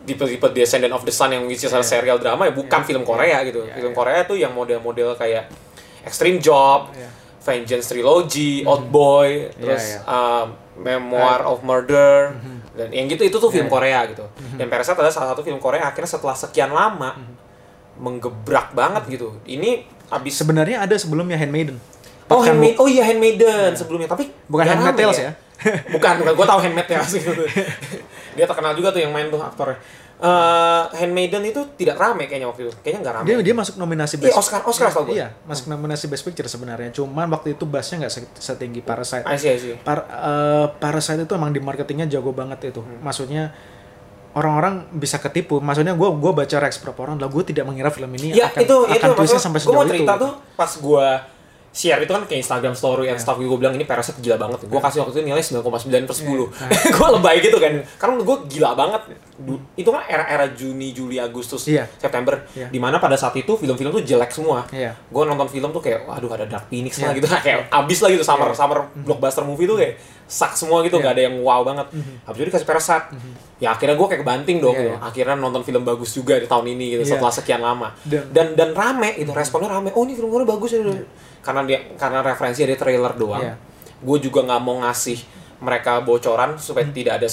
tipe-tipe 0.00 0.50
Descendant 0.50 0.96
of 0.96 1.04
the 1.06 1.12
Sun 1.14 1.30
yang 1.30 1.44
which 1.46 1.62
is 1.62 1.70
a 1.70 1.84
serial 1.84 2.16
drama 2.18 2.48
ya 2.48 2.52
bukan 2.52 2.80
film 2.82 3.06
Korea 3.06 3.44
gitu. 3.46 3.62
Iya, 3.64 3.78
film 3.78 3.92
iya. 3.94 3.98
Korea 3.98 4.20
tuh 4.26 4.36
yang 4.36 4.52
model-model 4.52 5.14
kayak 5.14 5.46
Extreme 6.02 6.40
Job, 6.40 6.90
Iya. 6.96 7.08
Vengeance 7.40 7.86
Trilogy, 7.88 8.64
Old 8.68 8.92
Boy, 8.92 9.48
terus 9.56 9.96
iya. 9.96 10.04
um, 10.04 10.52
Memoir 10.80 11.44
of 11.44 11.60
Murder, 11.64 12.36
dan 12.70 12.88
yang 12.94 13.10
gitu 13.10 13.26
itu 13.26 13.36
tuh 13.36 13.50
film 13.50 13.66
Korea 13.66 14.06
gitu. 14.06 14.22
Dan 14.54 14.70
Parasite 14.70 14.94
adalah 14.94 15.10
salah 15.10 15.28
satu 15.34 15.42
film 15.42 15.58
Korea 15.58 15.90
akhirnya 15.90 16.06
setelah 16.06 16.36
sekian 16.38 16.70
lama 16.70 17.18
menggebrak 18.00 18.72
banget 18.72 19.06
gitu. 19.10 19.36
Ini 19.44 19.84
abis 20.10 20.40
Sebenarnya 20.40 20.82
ada 20.82 20.96
sebelumnya 20.96 21.36
Handmaiden. 21.36 21.78
Oh, 22.30 22.46
handmade, 22.46 22.78
oh 22.78 22.86
iya 22.86 23.02
Handmaiden 23.02 23.74
sebelumnya, 23.74 24.06
tapi 24.06 24.30
Bukan 24.46 24.62
Handmaid 24.62 24.94
Tales 24.94 25.18
ya? 25.18 25.34
bukan, 25.94 26.22
bukan. 26.22 26.32
Gue 26.38 26.46
tau 26.46 26.60
Handmaid 26.62 26.86
Tales 26.90 27.10
gitu. 27.10 27.42
Dia 28.38 28.46
terkenal 28.46 28.78
juga 28.78 28.94
tuh 28.94 29.02
yang 29.02 29.10
main 29.10 29.26
tuh 29.26 29.42
aktornya. 29.42 29.82
Eh, 30.20 30.82
Handmaiden 30.92 31.40
itu 31.42 31.64
tidak 31.74 31.96
rame 31.96 32.28
kayaknya 32.28 32.44
waktu 32.44 32.68
itu. 32.68 32.72
Kayaknya 32.84 33.00
nggak 33.00 33.14
rame. 33.16 33.24
Dia 33.24 33.36
dia 33.40 33.54
masuk 33.56 33.74
nominasi 33.74 34.14
Iya, 34.14 34.28
Best 34.28 34.36
Oscar, 34.36 34.60
Oscar 34.62 34.92
tau 34.92 35.08
gue. 35.08 35.16
Iya, 35.16 35.32
masuk 35.48 35.72
nominasi 35.72 36.12
Best 36.12 36.28
Picture 36.28 36.44
sebenarnya. 36.44 36.92
Cuman 36.92 37.24
waktu 37.26 37.56
itu 37.56 37.64
bassnya 37.64 38.04
nggak 38.04 38.12
se- 38.12 38.28
setinggi 38.36 38.84
Parasite. 38.84 39.24
I 39.24 39.40
see, 39.40 39.48
I 39.48 39.56
see. 39.56 39.74
Par, 39.80 40.04
eh, 40.04 40.66
Parasite 40.76 41.24
itu 41.24 41.32
emang 41.32 41.48
di 41.48 41.58
marketingnya 41.58 42.04
jago 42.06 42.30
banget 42.30 42.68
itu. 42.68 42.84
Hmm. 42.84 43.00
Maksudnya 43.00 43.48
orang-orang 44.30 44.92
bisa 44.92 45.16
ketipu. 45.16 45.56
Maksudnya 45.56 45.96
gue 45.96 46.08
gua 46.12 46.32
baca 46.36 46.56
beberapa 46.60 47.00
orang, 47.02 47.16
lah 47.16 47.26
gue 47.26 47.42
tidak 47.42 47.64
mengira 47.64 47.88
film 47.88 48.12
ini 48.14 48.30
Ya 48.30 48.46
akan 48.46 48.60
itu 48.60 48.76
akan 48.76 49.08
itu 49.08 49.16
maksudnya 49.16 49.42
sampai 49.42 49.58
gue 49.58 49.66
mau 49.66 49.72
sejauh 49.72 49.88
itu. 49.88 49.92
cerita 49.96 50.12
tuh 50.16 50.32
pas 50.54 50.70
gue 50.70 51.06
share 51.70 52.02
itu 52.02 52.10
kan 52.10 52.22
ke 52.26 52.34
Instagram 52.34 52.74
story 52.74 53.06
Iya. 53.06 53.14
and 53.14 53.18
stuff 53.18 53.38
gue 53.38 53.46
bilang 53.56 53.72
ini 53.72 53.82
Parasite 53.82 54.20
gila 54.20 54.36
banget. 54.36 54.66
Gue 54.66 54.80
kasih 54.80 55.00
waktu 55.00 55.16
itu 55.16 55.22
nilai 55.24 55.40
9,9 55.40 55.64
per 56.04 56.14
10. 56.14 56.28
Iya. 56.28 56.92
gue 56.98 57.08
lebay 57.10 57.36
gitu 57.40 57.56
kan. 57.56 57.72
Karena 57.96 58.14
gue 58.20 58.36
gila 58.46 58.70
banget. 58.76 59.02
Itu 59.72 59.88
kan 59.88 60.04
era-era 60.04 60.50
Juni, 60.50 60.90
Juli, 60.90 61.16
Agustus, 61.16 61.64
Iya. 61.64 61.88
September. 61.92 62.44
Iya. 62.52 62.68
Di 62.68 62.76
mana 62.76 62.96
pada 62.96 63.14
saat 63.14 63.32
itu 63.34 63.54
film-film 63.54 63.88
tuh 63.90 64.00
jelek 64.00 64.28
semua. 64.28 64.68
Iya. 64.68 64.92
Gue 65.06 65.24
nonton 65.24 65.46
film 65.46 65.70
tuh 65.70 65.80
kayak, 65.80 66.04
waduh 66.04 66.28
ada 66.30 66.44
Dark 66.44 66.66
Phoenix 66.66 66.96
lah 66.96 67.10
Iya. 67.10 67.16
gitu. 67.16 67.26
kayak 67.46 67.58
abis 67.70 67.98
lah 68.00 68.10
gitu. 68.10 68.22
Summer, 68.22 68.48
Iya. 68.48 68.56
summer 68.56 68.78
blockbuster 68.94 69.42
movie 69.42 69.64
tuh 69.64 69.76
kayak 69.76 69.94
sak 70.24 70.52
semua 70.54 70.80
gitu. 70.82 70.96
Iya. 70.96 71.04
Gak 71.04 71.14
ada 71.14 71.22
yang 71.24 71.36
wow 71.40 71.60
banget. 71.62 71.86
Habis 72.22 72.38
itu 72.38 72.46
dikasih 72.48 72.66
Parasite. 72.66 73.06
Ya 73.56 73.68
akhirnya 73.70 73.96
gue 73.96 74.08
kayak 74.08 74.22
banting 74.22 74.58
dong 74.58 74.72
Iya, 74.72 74.80
gitu. 74.82 74.92
iya. 74.92 74.98
Akhirnya 75.02 75.36
nonton 75.36 75.62
film 75.62 75.82
bagus 75.82 76.10
juga 76.10 76.36
di 76.36 76.44
tahun 76.44 76.66
ini 76.70 76.86
gitu. 76.94 77.02
Iya. 77.02 77.10
Setelah 77.14 77.32
sekian 77.32 77.60
lama 77.60 77.92
Dan- 78.02 78.28
dan 78.30 78.46
dan 78.54 78.70
rame 78.72 79.16
itu 79.16 79.28
responnya 79.30 79.68
rame 79.68 79.90
oh 79.90 80.02
ini 80.02 80.12
film 80.12 80.28
Korea 80.28 80.44
bagus 80.46 80.70
ya 80.70 80.80
karena 81.40 81.64
dia 81.64 81.80
karena 81.94 82.20
referensi 82.20 82.60
dari 82.60 82.74
trailer 82.74 83.12
doang 83.14 83.40
Iya. 83.40 83.54
gue 83.96 84.18
juga 84.20 84.44
nggak 84.44 84.60
mau 84.60 84.80
ngasih 84.80 85.18
mereka 85.58 86.00
bocoran 86.00 86.56
supaya 86.56 86.84
tidak 86.86 87.16
ada 87.16 87.28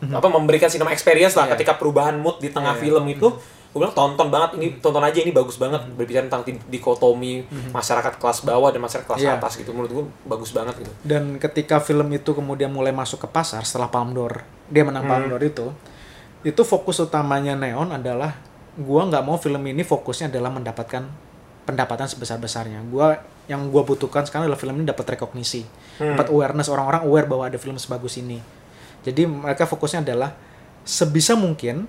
sinem 0.00 0.12
apa 0.12 0.28
memberikan 0.28 0.66
cinema 0.66 0.90
experience 0.90 1.34
lah 1.34 1.44
Iya. 1.44 1.52
ketika 1.54 1.72
perubahan 1.74 2.16
mood 2.16 2.38
di 2.38 2.48
tengah 2.48 2.72
Iya. 2.72 2.80
film 2.80 3.04
itu 3.06 3.28
gue 3.70 3.78
bilang 3.78 3.92
tonton 3.92 4.28
banget 4.28 4.58
ini 4.58 4.66
tonton 4.76 4.98
aja 4.98 5.14
ini 5.16 5.30
bagus 5.30 5.54
banget 5.54 5.78
berbicara 5.90 6.26
tentang 6.26 6.42
di- 6.42 6.58
dikotomi 6.70 7.46
masyarakat 7.70 8.16
kelas 8.16 8.42
bawah 8.42 8.68
dan 8.68 8.80
masyarakat 8.80 9.06
kelas 9.06 9.20
Iya. 9.20 9.36
atas 9.36 9.52
gitu 9.54 9.70
menurut 9.70 9.90
gue 9.92 10.04
bagus 10.24 10.50
banget 10.50 10.74
gitu 10.76 10.90
Dan 11.02 11.36
ketika 11.36 11.78
film 11.78 12.10
itu 12.10 12.30
kemudian 12.30 12.68
mulai 12.68 12.90
masuk 12.90 13.20
ke 13.20 13.28
pasar 13.28 13.62
setelah 13.62 13.86
Palme 13.86 14.10
d'Or, 14.10 14.42
dia 14.66 14.82
menang 14.82 15.04
Hmm. 15.04 15.28
d'Or 15.28 15.38
itu, 15.40 15.66
itu 16.42 16.62
fokus 16.62 16.98
utamanya 16.98 17.54
Neon 17.54 17.90
adalah 17.90 18.40
gua 18.72 19.04
nggak 19.04 19.22
mau 19.22 19.36
film 19.36 19.60
ini 19.62 19.82
fokusnya 19.82 20.26
adalah 20.28 20.48
mendapatkan 20.48 21.04
pendapatan 21.60 22.06
sebesar 22.06 22.38
besarnya 22.38 22.80
gua 22.84 23.18
yang 23.44 23.68
gua 23.68 23.82
butuhkan 23.82 24.24
sekarang 24.24 24.46
adalah 24.46 24.56
film 24.56 24.74
ini 24.74 24.86
dapat 24.88 25.14
rekognisi 25.14 25.62
Hmm. 25.96 26.16
dapat 26.16 26.26
awareness 26.28 26.66
orang-orang 26.66 27.04
aware 27.04 27.28
bahwa 27.28 27.44
ada 27.44 27.54
film 27.54 27.76
sebagus 27.76 28.16
ini 28.16 28.40
jadi 29.04 29.24
mereka 29.28 29.64
fokusnya 29.64 30.04
adalah 30.04 30.36
sebisa 30.84 31.36
mungkin 31.36 31.84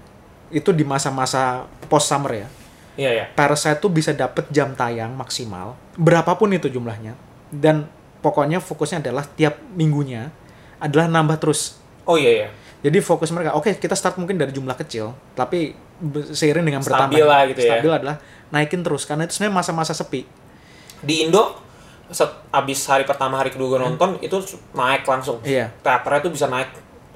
itu 0.52 0.70
di 0.76 0.84
masa-masa 0.84 1.66
post 1.88 2.12
summer 2.12 2.46
ya 2.46 2.50
Iya 3.00 3.12
ya. 3.16 3.26
Parasite 3.32 3.80
tuh 3.80 3.88
bisa 3.88 4.12
dapet 4.12 4.52
jam 4.52 4.76
tayang 4.76 5.16
maksimal 5.16 5.80
berapapun 5.96 6.52
itu 6.52 6.68
jumlahnya 6.68 7.16
dan 7.48 7.88
pokoknya 8.20 8.60
fokusnya 8.60 9.00
adalah 9.00 9.24
tiap 9.24 9.64
minggunya 9.74 10.28
adalah 10.76 11.08
nambah 11.08 11.40
terus 11.40 11.80
Oh 12.04 12.20
iya 12.20 12.46
ya. 12.46 12.48
jadi 12.84 13.00
fokus 13.00 13.32
mereka 13.32 13.56
oke 13.56 13.80
kita 13.80 13.96
start 13.96 14.20
mungkin 14.20 14.36
dari 14.36 14.52
jumlah 14.52 14.76
kecil 14.76 15.16
tapi 15.40 15.72
seiring 16.36 16.68
dengan 16.68 16.84
Stabil 16.84 16.92
bertambah 16.92 17.24
lah 17.24 17.42
gitu 17.48 17.62
ya. 17.64 17.72
stabil 17.80 17.92
adalah 17.96 18.16
naikin 18.52 18.84
terus 18.84 19.08
karena 19.08 19.24
itu 19.24 19.40
sebenarnya 19.40 19.56
masa-masa 19.56 19.94
sepi 19.96 20.28
Di 21.00 21.26
Indo 21.26 21.56
set, 22.12 22.28
abis 22.52 22.84
hari 22.92 23.08
pertama 23.08 23.40
hari 23.40 23.50
kedua 23.56 23.72
gue 23.74 23.80
nonton 23.82 24.20
itu 24.20 24.36
naik 24.76 25.08
langsung. 25.08 25.40
Iya. 25.42 25.72
Teaternya 25.80 26.20
tuh 26.22 26.32
bisa 26.36 26.46
naik 26.52 26.70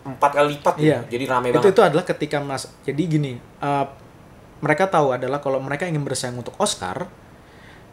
empat 0.06 0.32
kali 0.34 0.48
lipat. 0.54 0.74
gitu. 0.78 0.86
Iya. 0.86 1.00
Jadi 1.04 1.24
rame 1.26 1.46
itu 1.50 1.58
banget. 1.58 1.74
itu 1.74 1.82
adalah 1.82 2.06
ketika 2.06 2.38
mas 2.40 2.64
jadi 2.82 3.02
gini 3.02 3.32
uh, 3.60 3.86
mereka 4.58 4.86
tahu 4.86 5.12
adalah 5.12 5.38
kalau 5.38 5.58
mereka 5.58 5.84
ingin 5.84 6.02
bersaing 6.02 6.34
untuk 6.34 6.54
Oscar 6.56 7.10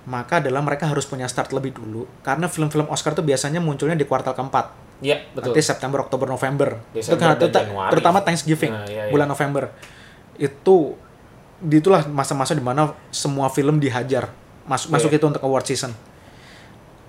maka 0.02 0.38
adalah 0.38 0.58
mereka 0.60 0.84
harus 0.84 1.02
punya 1.02 1.24
start 1.24 1.50
lebih 1.50 1.72
dulu 1.72 2.04
karena 2.20 2.46
film-film 2.46 2.86
Oscar 2.86 3.12
tuh 3.12 3.22
biasanya 3.22 3.58
munculnya 3.58 3.94
di 3.94 4.02
kuartal 4.02 4.32
keempat 4.32 4.74
Iya 4.98 5.18
betul. 5.30 5.50
nanti 5.50 5.60
September 5.60 5.98
Oktober 6.00 6.26
November 6.26 6.78
Desember 6.90 7.32
itu 7.32 7.44
itu 7.44 7.54
Januari. 7.56 7.90
terutama 7.90 8.18
Thanksgiving 8.20 8.72
Nah, 8.72 8.84
iya, 8.84 9.06
iya. 9.06 9.10
bulan 9.10 9.26
November 9.26 9.70
itu 10.36 10.94
di 11.58 11.78
itulah 11.78 12.02
masa-masa 12.04 12.52
di 12.52 12.60
mana 12.60 12.90
semua 13.08 13.46
film 13.46 13.78
dihajar 13.78 14.30
masuk 14.64 14.88
Iya. 14.88 14.94
masuk 14.96 15.10
itu 15.12 15.24
untuk 15.24 15.40
award 15.40 15.64
season 15.64 15.94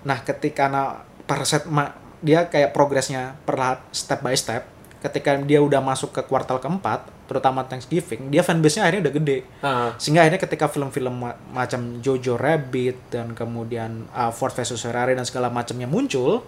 nah 0.00 0.18
ketika 0.20 0.66
na 0.66 0.82
Parasite 1.24 1.64
ma- 1.66 1.94
dia 2.18 2.46
kayak 2.46 2.70
progresnya 2.70 3.34
perlahan 3.42 3.80
step 3.90 4.20
by 4.20 4.34
step 4.34 4.70
ketika 5.04 5.36
dia 5.38 5.60
udah 5.60 5.78
masuk 5.78 6.10
ke 6.10 6.22
kuartal 6.22 6.56
keempat 6.56 7.04
terutama 7.24 7.60
Thanksgiving 7.62 8.28
dia 8.28 8.40
fanbase-nya 8.40 8.82
akhirnya 8.82 9.04
udah 9.04 9.14
gede 9.14 9.38
Nah, 9.60 9.92
sehingga 9.94 10.24
akhirnya 10.24 10.40
ketika 10.40 10.64
film-film 10.66 11.12
ma- 11.14 11.36
macam 11.50 12.00
Jojo 12.00 12.34
Rabbit 12.34 13.10
dan 13.10 13.32
kemudian 13.32 14.08
uh, 14.10 14.28
Ford 14.30 14.50
vs 14.50 14.72
Ferrari 14.74 15.12
dan 15.12 15.22
segala 15.22 15.48
macamnya 15.48 15.84
muncul 15.84 16.40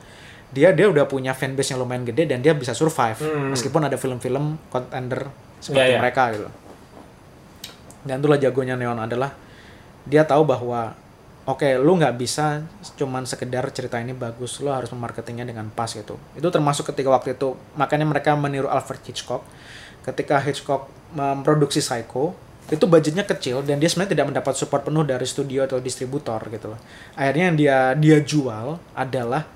dia 0.49 0.71
dia 0.71 0.87
udah 0.87 1.05
punya 1.05 1.31
fanbase 1.31 1.71
yang 1.71 1.81
lumayan 1.81 2.03
gede 2.03 2.25
dan 2.27 2.41
dia 2.41 2.53
bisa 2.53 2.73
survive 2.73 3.19
Hmm. 3.19 3.51
meskipun 3.51 3.83
ada 3.83 3.95
film-film 3.95 4.57
contender 4.67 5.29
seperti 5.59 5.77
Iya, 5.83 5.93
iya. 5.93 5.99
mereka 5.99 6.23
gitu 6.31 6.49
dan 8.03 8.17
itulah 8.17 8.39
jagonya 8.39 8.75
Neon 8.75 8.97
adalah 8.97 9.35
dia 10.03 10.23
tahu 10.23 10.47
bahwa 10.47 10.95
oke 11.47 11.79
lu 11.79 11.95
nggak 11.97 12.19
bisa 12.19 12.67
cuman 12.99 13.25
sekedar 13.25 13.65
cerita 13.71 14.03
ini 14.03 14.13
bagus 14.13 14.59
lu 14.59 14.69
harus 14.69 14.91
memarketingnya 14.91 15.47
dengan 15.47 15.71
pas 15.71 15.89
gitu. 15.89 16.19
Itu 16.35 16.51
termasuk 16.51 16.91
ketika 16.93 17.09
waktu 17.09 17.39
itu 17.39 17.55
makanya 17.79 18.05
mereka 18.05 18.35
meniru 18.35 18.67
Alfred 18.67 19.01
Hitchcock. 19.07 19.47
Ketika 20.03 20.43
Hitchcock 20.43 20.91
memproduksi 21.15 21.83
Psycho 21.83 22.35
itu 22.67 22.83
budgetnya 22.91 23.23
kecil 23.23 23.63
dan 23.63 23.79
dia 23.79 23.87
sebenarnya 23.87 24.19
tidak 24.19 24.27
mendapat 24.35 24.55
support 24.59 24.83
penuh 24.83 25.07
dari 25.07 25.23
studio 25.23 25.63
atau 25.63 25.79
distributor 25.79 26.43
gitu 26.51 26.75
loh. 26.75 26.81
Akhirnya 27.15 27.55
yang 27.55 27.57
dia 27.57 27.79
dia 27.95 28.19
jual 28.19 28.83
adalah 28.93 29.47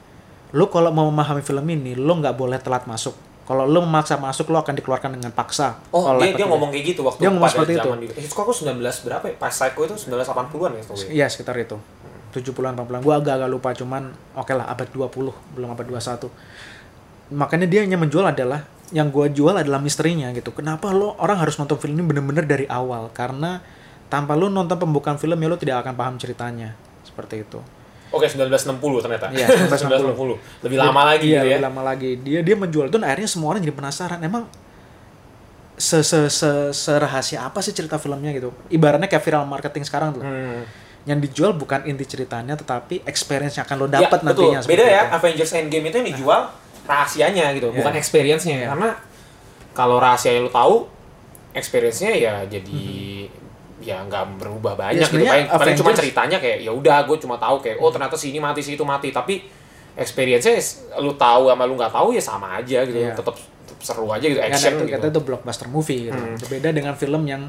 lu 0.54 0.66
kalau 0.70 0.94
mau 0.94 1.06
memahami 1.10 1.42
film 1.42 1.66
ini 1.66 1.98
lu 1.98 2.10
nggak 2.22 2.34
boleh 2.38 2.58
telat 2.62 2.86
masuk 2.86 3.29
kalau 3.50 3.66
lu 3.66 3.82
memaksa 3.82 4.14
masuk 4.14 4.46
lu 4.54 4.62
akan 4.62 4.78
dikeluarkan 4.78 5.18
dengan 5.18 5.34
paksa 5.34 5.82
Oh, 5.90 6.14
dia, 6.22 6.38
dia 6.38 6.46
ngomong 6.46 6.70
kayak 6.70 6.94
gitu 6.94 7.02
waktu 7.02 7.26
Dia 7.26 7.34
ngomong 7.34 7.50
seperti 7.50 7.74
itu. 7.74 7.90
itu. 8.06 8.14
Eh, 8.14 8.22
Hitchcock 8.22 8.46
aku 8.46 8.54
19 8.54 8.78
berapa 8.78 9.24
ya? 9.26 9.34
Pas 9.34 9.50
Psycho 9.50 9.90
itu 9.90 9.94
1980-an 10.06 10.70
ya. 10.78 10.82
Iya 11.10 11.26
sekitar 11.26 11.58
itu 11.58 11.74
70-an 12.30 12.78
80-an 12.78 13.02
gue 13.02 13.14
agak-agak 13.14 13.50
lupa 13.50 13.74
cuman 13.74 14.14
oke 14.38 14.54
lah 14.54 14.70
abad 14.70 14.86
20 14.86 15.58
belum 15.58 15.68
abad 15.74 15.82
21 15.82 16.30
makanya 17.34 17.66
dia 17.66 17.82
hanya 17.82 17.98
menjual 17.98 18.22
adalah 18.22 18.66
yang 18.94 19.10
gue 19.10 19.26
jual 19.34 19.54
adalah 19.54 19.82
misterinya 19.82 20.30
gitu 20.30 20.54
kenapa 20.54 20.94
lo 20.94 21.18
orang 21.18 21.42
harus 21.42 21.58
nonton 21.58 21.78
film 21.78 21.98
ini 21.98 22.06
bener-bener 22.06 22.46
dari 22.46 22.66
awal 22.70 23.10
karena 23.10 23.62
tanpa 24.10 24.34
lo 24.38 24.46
nonton 24.46 24.78
pembukaan 24.78 25.18
film 25.18 25.38
ya 25.38 25.50
lo 25.50 25.58
tidak 25.58 25.82
akan 25.82 25.94
paham 25.94 26.14
ceritanya 26.18 26.74
seperti 27.02 27.42
itu 27.46 27.58
Oke, 28.10 28.26
1960 28.26 28.78
ternyata. 29.00 29.26
Iya, 29.30 29.46
1960. 29.70 30.18
1960. 30.18 30.66
Lebih 30.66 30.76
lama 30.76 31.02
lagi 31.06 31.26
iya, 31.26 31.34
gitu 31.36 31.46
ya. 31.46 31.56
lebih 31.56 31.66
lama 31.66 31.82
lagi 31.84 32.10
dia 32.18 32.40
dia 32.42 32.56
menjual 32.56 32.86
itu 32.86 32.96
dan 32.96 33.06
akhirnya 33.06 33.28
semua 33.28 33.48
orang 33.50 33.60
jadi 33.60 33.72
penasaran 33.72 34.18
emang 34.20 34.44
se 35.76 36.02
se 36.02 36.28
se 36.28 36.50
serahasia 36.70 37.40
apa 37.42 37.58
sih 37.58 37.72
cerita 37.72 37.96
filmnya 37.96 38.30
gitu 38.30 38.52
ibaratnya 38.68 39.06
kayak 39.06 39.22
viral 39.22 39.44
marketing 39.44 39.80
sekarang 39.80 40.12
tuh 40.12 40.20
Hmm. 40.20 40.60
yang 41.02 41.16
dijual 41.16 41.54
bukan 41.54 41.80
inti 41.84 42.04
ceritanya 42.04 42.52
tetapi 42.52 43.00
experience 43.02 43.56
yang 43.56 43.64
akan 43.64 43.76
lo 43.78 43.86
Ya, 43.86 44.04
dapat 44.04 44.20
betul. 44.20 44.52
nantinya 44.52 44.60
Beda 44.68 44.84
ya, 44.84 45.02
itu. 45.02 45.16
Avengers 45.16 45.52
Endgame 45.54 45.84
itu 45.86 45.96
yang 45.96 46.08
dijual 46.10 46.40
rahasianya 46.84 47.44
gitu, 47.54 47.68
Iya. 47.68 47.76
bukan 47.80 47.92
experience-nya. 47.94 48.56
Iya. 48.58 48.66
Karena 48.68 48.88
kalau 49.72 49.96
rahasia 49.96 50.36
lu 50.36 50.50
tahu, 50.50 50.84
experience-nya 51.52 52.12
ya 52.12 52.34
jadi 52.44 53.19
ya 53.80 54.00
nggak 54.02 54.36
berubah 54.36 54.72
banyak 54.74 55.00
Ya, 55.00 55.06
gitu. 55.06 55.24
Paling, 55.24 55.48
paling 55.48 55.74
cuma 55.74 55.88
Avengers- 55.88 55.98
ceritanya 55.98 56.36
kayak 56.36 56.58
ya 56.60 56.70
udah 56.70 56.96
gue 57.02 57.16
cuma 57.16 57.34
tahu 57.34 57.56
kayak 57.58 57.76
oh 57.78 57.88
ternyata 57.88 58.14
si 58.14 58.28
ini 58.28 58.38
mati 58.38 58.60
si 58.60 58.74
itu 58.74 58.84
mati, 58.84 59.08
tapi 59.08 59.40
experience-nya 59.94 60.54
lu 60.98 61.12
tahu 61.14 61.48
sama 61.48 61.64
lu 61.64 61.74
nggak 61.74 61.90
tahu 61.90 62.08
ya 62.10 62.20
sama 62.20 62.56
aja 62.56 62.78
gitu. 62.82 62.98
Iya. 62.98 63.12
Tetap, 63.12 63.34
seru 63.78 64.04
aja 64.06 64.20
gitu, 64.20 64.36
Karena 64.36 64.52
action 64.52 64.72
itu, 64.74 64.84
gitu. 64.84 64.94
kata 64.94 65.06
itu 65.08 65.20
blockbuster 65.22 65.66
movie 65.66 66.00
gitu. 66.06 66.14
Hmm. 66.14 66.36
Berbeda 66.36 66.68
dengan 66.70 66.94
film 66.94 67.24
yang 67.24 67.48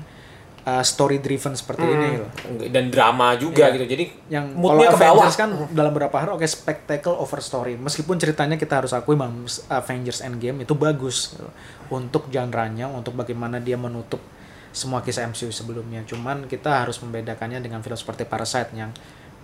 uh, 0.64 0.80
story 0.82 1.20
driven 1.20 1.52
seperti 1.54 1.84
ini 1.84 2.08
gitu. 2.14 2.26
dan 2.68 2.88
drama 2.88 3.36
juga 3.36 3.68
Iya. 3.68 3.76
gitu. 3.76 3.86
Jadi 3.90 4.06
Yang 4.30 4.46
moodnya 4.54 4.88
kalau 4.88 4.96
ke 4.96 4.98
bawah. 4.98 5.12
Avengers 5.22 5.36
kan 5.36 5.50
dalam 5.70 5.92
beberapa 5.92 6.16
hal 6.18 6.30
oke 6.32 6.46
spectacle 6.46 7.12
over 7.14 7.40
story. 7.40 7.76
Meskipun 7.76 8.16
ceritanya 8.16 8.56
kita 8.56 8.80
harus 8.80 8.92
akui 8.92 9.14
bahwa 9.14 9.36
Avengers 9.70 10.24
Endgame 10.24 10.64
itu 10.64 10.72
bagus 10.74 11.36
gitu. 11.36 11.48
untuk 11.90 12.28
genre-nya, 12.28 12.88
untuk 12.88 13.12
bagaimana 13.14 13.60
dia 13.60 13.76
menutup 13.76 14.24
semua 14.72 15.04
kisah 15.04 15.28
MCU 15.28 15.52
sebelumnya. 15.52 16.04
Cuman 16.08 16.48
kita 16.48 16.84
harus 16.84 17.00
membedakannya 17.04 17.60
dengan 17.60 17.84
film 17.84 17.96
seperti 17.96 18.28
Parasite 18.28 18.72
yang 18.76 18.92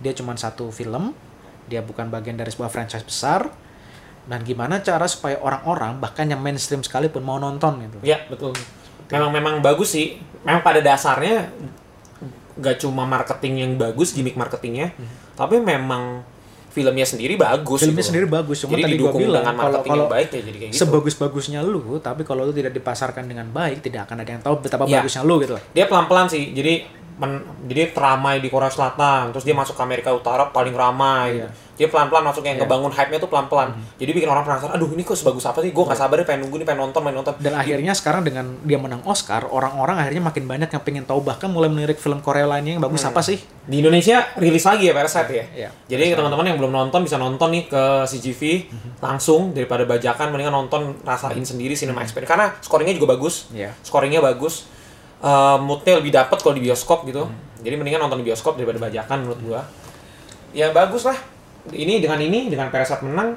dia 0.00 0.12
cuma 0.16 0.36
satu 0.36 0.72
film, 0.72 1.12
dia 1.68 1.84
bukan 1.84 2.08
bagian 2.08 2.36
dari 2.36 2.48
sebuah 2.48 2.72
franchise 2.72 3.04
besar. 3.04 3.48
Dan 4.28 4.44
gimana 4.44 4.84
cara 4.84 5.08
supaya 5.08 5.40
orang-orang 5.40 5.96
bahkan 6.04 6.28
yang 6.28 6.44
mainstream 6.44 6.84
sekalipun 6.84 7.24
mau 7.24 7.40
nonton 7.40 7.80
gitu. 7.80 7.96
Ya 8.04 8.28
betul. 8.28 8.52
Memang 9.08 9.32
memang 9.32 9.54
bagus 9.64 9.96
sih. 9.96 10.20
Memang 10.44 10.60
pada 10.60 10.84
dasarnya 10.84 11.48
gak 12.58 12.82
cuma 12.82 13.06
marketing 13.06 13.54
yang 13.64 13.72
bagus, 13.78 14.12
gimmick 14.12 14.34
marketingnya, 14.34 14.90
tapi 15.38 15.62
memang 15.62 16.26
filmnya 16.78 17.02
sendiri 17.02 17.34
bagus. 17.34 17.82
Filmnya 17.82 18.06
gitu. 18.06 18.08
sendiri 18.14 18.26
bagus, 18.30 18.56
cuma 18.62 18.78
jadi 18.78 18.82
tadi 18.86 18.94
gua 19.02 19.12
bilang 19.18 19.44
kalau 19.50 19.80
kalau 19.82 20.06
baik 20.06 20.28
ya 20.30 20.40
jadi 20.46 20.58
kayak 20.62 20.70
gitu. 20.70 20.80
sebagus-bagusnya 20.86 21.60
lu, 21.66 21.98
tapi 21.98 22.22
kalau 22.22 22.46
lu 22.46 22.54
tidak 22.54 22.70
dipasarkan 22.70 23.26
dengan 23.26 23.50
baik, 23.50 23.82
tidak 23.82 24.06
akan 24.06 24.22
ada 24.22 24.30
yang 24.30 24.42
tahu 24.46 24.54
betapa 24.62 24.86
Iya. 24.86 25.02
bagusnya 25.02 25.22
lu 25.26 25.34
gitu. 25.42 25.58
loh. 25.58 25.62
Dia 25.74 25.90
pelan-pelan 25.90 26.30
sih. 26.30 26.54
Jadi 26.54 26.97
men- 27.18 27.42
jadi 27.66 27.90
teramai 27.90 28.38
di 28.38 28.48
Korea 28.48 28.66
Selatan, 28.68 29.30
terus 29.30 29.42
dia 29.42 29.52
masuk 29.52 29.74
ke 29.74 29.82
Amerika 29.82 30.10
Utara 30.10 30.48
paling 30.48 30.72
ramai. 30.72 31.42
Iya. 31.42 31.50
Dia 31.78 31.86
pelan-pelan 31.86 32.26
masuk 32.26 32.42
yang 32.42 32.58
Iya. 32.58 32.66
ngebangun 32.66 32.90
hype-nya 32.90 33.18
tuh 33.18 33.30
pelan-pelan. 33.30 33.70
Jadi 33.94 34.10
bikin 34.10 34.26
orang 34.26 34.42
penasaran, 34.42 34.74
aduh 34.74 34.90
ini 34.90 35.02
kok 35.02 35.14
sebagus 35.14 35.46
apa 35.46 35.62
sih? 35.62 35.70
Gue 35.70 35.86
gak 35.86 35.94
sabar 35.94 36.18
nih 36.18 36.26
pengen 36.26 36.46
nunggu 36.46 36.58
nih, 36.58 36.66
pengen 36.66 36.80
nonton, 36.82 37.00
pengen 37.00 37.22
nonton. 37.22 37.34
Dan 37.38 37.54
akhirnya 37.54 37.94
sekarang 37.94 38.26
dengan 38.26 38.58
dia 38.66 38.78
menang 38.78 38.98
Oscar, 39.06 39.46
orang-orang 39.46 40.02
akhirnya 40.02 40.22
makin 40.24 40.44
banyak 40.44 40.66
yang 40.68 40.82
pengen 40.82 41.04
tahu 41.06 41.22
bahkan 41.22 41.46
mulai 41.46 41.70
melirik 41.70 41.94
film 41.96 42.18
Korea 42.18 42.50
lainnya 42.50 42.74
yang 42.74 42.82
bagus 42.82 43.06
apa 43.06 43.22
sih? 43.22 43.38
Di 43.62 43.78
Indonesia 43.78 44.26
rilis 44.34 44.66
lagi 44.66 44.90
ya 44.90 44.94
Parasite 44.94 45.30
ya. 45.30 45.44
Iya. 45.54 45.68
Jadi 45.86 46.18
teman-teman 46.18 46.50
yang 46.50 46.58
belum 46.58 46.72
nonton 46.72 47.06
bisa 47.06 47.14
nonton 47.14 47.46
nih 47.52 47.70
ke 47.70 47.82
CGV 48.06 48.42
langsung 48.98 49.54
daripada 49.54 49.86
bajakan 49.86 50.34
mendingan 50.34 50.54
nonton 50.56 50.98
rasain 51.02 51.42
sendiri 51.42 51.78
cinema 51.78 52.02
experience 52.02 52.26
karena 52.26 52.46
scoringnya 52.58 52.98
juga 52.98 53.14
bagus. 53.14 53.46
Iya. 53.54 53.70
Scoringnya 53.82 54.18
bagus. 54.18 54.66
Eh, 55.18 55.58
moodnya 55.58 55.98
lebih 55.98 56.14
dapet 56.14 56.38
kalau 56.38 56.54
di 56.54 56.62
bioskop 56.62 57.02
gitu. 57.10 57.26
Jadi 57.58 57.74
mendingan 57.74 58.06
nonton 58.06 58.22
di 58.22 58.26
bioskop 58.30 58.54
daripada 58.54 58.78
bajakan 58.78 59.26
menurut 59.26 59.40
gua. 59.42 59.60
Ya 60.54 60.70
bagus 60.70 61.02
lah. 61.02 61.18
Ini 61.74 61.98
dengan 61.98 62.22
ini 62.22 62.46
dengan 62.46 62.70
Parasite 62.70 63.02
menang 63.02 63.34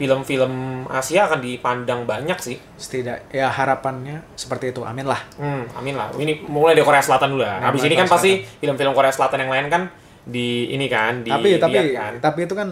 film-film 0.00 0.86
Asia 0.88 1.28
akan 1.28 1.44
dipandang 1.44 2.08
banyak 2.08 2.40
sih. 2.40 2.56
Setidak 2.80 3.28
ya 3.28 3.52
harapannya 3.52 4.24
seperti 4.32 4.72
itu. 4.72 4.80
Amin 4.80 5.04
lah. 5.04 5.20
Hmm, 5.36 5.68
amin 5.76 5.92
lah. 5.92 6.08
Ini 6.16 6.48
mulai 6.48 6.72
dari 6.72 6.88
Korea 6.88 7.04
Selatan 7.04 7.36
dulu 7.36 7.44
lah. 7.44 7.60
Nah, 7.60 7.68
Habis 7.68 7.84
ini 7.84 7.92
kan 7.92 8.08
Korea 8.08 8.14
pasti 8.16 8.30
film-film 8.64 8.96
Korea 8.96 9.12
Selatan 9.12 9.44
yang 9.44 9.52
lain 9.52 9.66
kan 9.68 9.82
di 10.28 10.72
ini 10.72 10.88
kan 10.88 11.24
di 11.24 11.32
tapi 11.32 11.56
tapi 11.56 11.96
kan. 11.96 12.12
tapi 12.20 12.44
itu 12.44 12.52
kan 12.52 12.68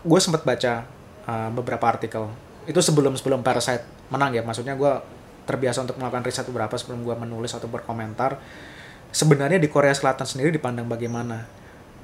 gue 0.00 0.20
sempat 0.20 0.40
baca 0.40 0.88
uh, 1.28 1.48
beberapa 1.52 1.84
artikel 1.84 2.32
itu 2.64 2.80
sebelum 2.80 3.12
sebelum 3.12 3.44
Parasite 3.44 3.84
menang 4.08 4.32
ya 4.32 4.40
maksudnya 4.40 4.72
gue 4.72 5.19
terbiasa 5.44 5.84
untuk 5.84 5.96
melakukan 6.00 6.24
riset 6.24 6.46
beberapa 6.48 6.74
sebelum 6.76 7.04
gue 7.04 7.16
menulis 7.16 7.52
atau 7.56 7.66
berkomentar 7.66 8.40
sebenarnya 9.10 9.58
di 9.58 9.66
Korea 9.66 9.94
Selatan 9.94 10.24
sendiri 10.24 10.54
dipandang 10.54 10.86
bagaimana 10.86 11.44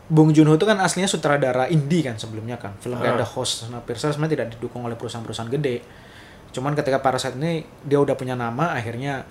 Bong 0.07 0.31
Joon 0.31 0.47
Ho 0.51 0.55
itu 0.55 0.67
kan 0.67 0.79
aslinya 0.79 1.11
sutradara 1.11 1.67
indie 1.67 2.03
kan 2.07 2.15
sebelumnya 2.15 2.59
kan 2.59 2.79
film 2.79 2.99
kayak 2.99 3.19
Ah. 3.19 3.21
The 3.23 3.29
Host 3.29 3.67
Snowpiercer 3.67 4.15
sebenarnya 4.15 4.35
tidak 4.39 4.49
didukung 4.59 4.87
oleh 4.87 4.95
perusahaan-perusahaan 4.95 5.51
gede 5.51 5.83
cuman 6.55 6.73
ketika 6.79 7.03
Parasite 7.03 7.37
ini 7.37 7.67
dia 7.83 7.99
udah 7.99 8.15
punya 8.15 8.39
nama 8.39 8.73
akhirnya 8.73 9.27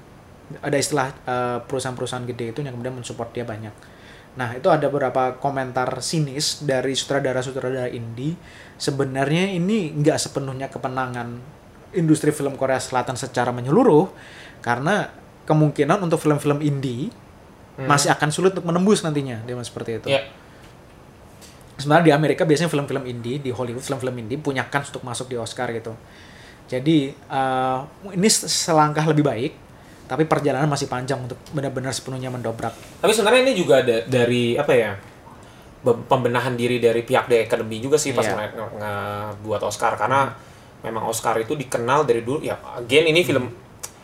ada 0.61 0.77
istilah 0.77 1.09
uh, 1.25 1.57
perusahaan-perusahaan 1.65 2.27
gede 2.27 2.53
itu 2.53 2.59
yang 2.61 2.77
kemudian 2.77 2.93
mensupport 2.93 3.33
dia 3.33 3.47
banyak 3.47 3.73
Nah, 4.35 4.51
itu 4.51 4.67
ada 4.67 4.91
beberapa 4.91 5.39
komentar 5.39 5.87
sinis 6.03 6.67
dari 6.67 6.91
sutradara-sutradara 6.91 7.87
indie. 7.87 8.35
Sebenarnya 8.75 9.47
ini 9.55 9.95
nggak 9.95 10.19
sepenuhnya 10.19 10.67
kepenangan 10.67 11.39
industri 11.95 12.29
film 12.29 12.53
Korea 12.55 12.77
Selatan 12.77 13.15
secara 13.15 13.49
menyeluruh, 13.49 14.11
karena 14.59 15.09
kemungkinan 15.45 16.01
untuk 16.01 16.19
film-film 16.19 16.59
indie 16.59 17.09
Hmm. 17.75 17.91
masih 17.91 18.07
akan 18.07 18.31
sulit 18.31 18.55
untuk 18.55 18.63
menembus 18.63 19.03
nantinya, 19.03 19.43
dia 19.43 19.51
seperti 19.59 19.99
itu. 19.99 20.07
Ya. 20.07 20.23
Sebenarnya 21.75 22.07
di 22.07 22.13
Amerika 22.15 22.47
biasanya 22.47 22.71
film-film 22.71 23.03
indie, 23.03 23.43
di 23.43 23.51
Hollywood 23.51 23.83
film-film 23.83 24.15
indie 24.15 24.39
punya 24.39 24.63
kans 24.63 24.95
untuk 24.95 25.03
masuk 25.03 25.27
di 25.27 25.35
Oscar 25.35 25.67
gitu. 25.75 25.91
Jadi 26.71 27.11
eh, 27.11 27.79
ini 28.15 28.27
selangkah 28.31 29.03
lebih 29.03 29.27
baik, 29.27 29.51
tapi 30.07 30.23
perjalanan 30.23 30.71
masih 30.71 30.87
panjang 30.87 31.19
untuk 31.19 31.35
benar-benar 31.51 31.91
sepenuhnya 31.91 32.31
mendobrak. 32.31 32.71
Tapi 33.03 33.11
sebenarnya 33.11 33.43
ini 33.43 33.53
juga 33.53 33.83
ada 33.83 34.07
dari 34.07 34.55
apa 34.55 34.71
ya? 34.71 34.93
be- 35.85 36.01
pembenahan 36.09 36.57
diri 36.57 36.81
dari 36.81 37.05
pihak 37.05 37.29
The 37.29 37.45
Academy 37.45 37.77
juga 37.77 37.93
sih 38.01 38.09
pas 38.09 38.25
Iya. 38.25 38.33
nge- 38.33 38.53
nge- 38.57 38.73
ngebuat 38.81 39.61
Oscar 39.61 39.93
karena 39.93 40.33
memang 40.81 41.05
Oscar 41.05 41.37
itu 41.37 41.53
dikenal 41.53 42.03
dari 42.03 42.21
dulu 42.21 42.41
ya 42.41 42.57
again 42.75 43.05
ini 43.05 43.21
film 43.21 43.47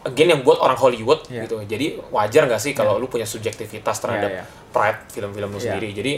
again 0.01 0.29
yang 0.29 0.41
buat 0.41 0.57
orang 0.57 0.73
Hollywood 0.75 1.27
Iya. 1.27 1.45
gitu. 1.45 1.61
Jadi 1.61 1.99
wajar 2.09 2.45
nggak 2.45 2.57
sih 2.57 2.71
kalau 2.71 2.97
lu 2.97 3.05
punya 3.05 3.23
subjektivitas 3.23 3.97
terhadap 3.97 4.29
Iya, 4.29 4.41
iya. 4.41 4.69
pride 4.69 4.99
film-film 5.09 5.49
lu 5.49 5.57
Iya. 5.57 5.65
sendiri. 5.71 5.89
Jadi 5.93 6.13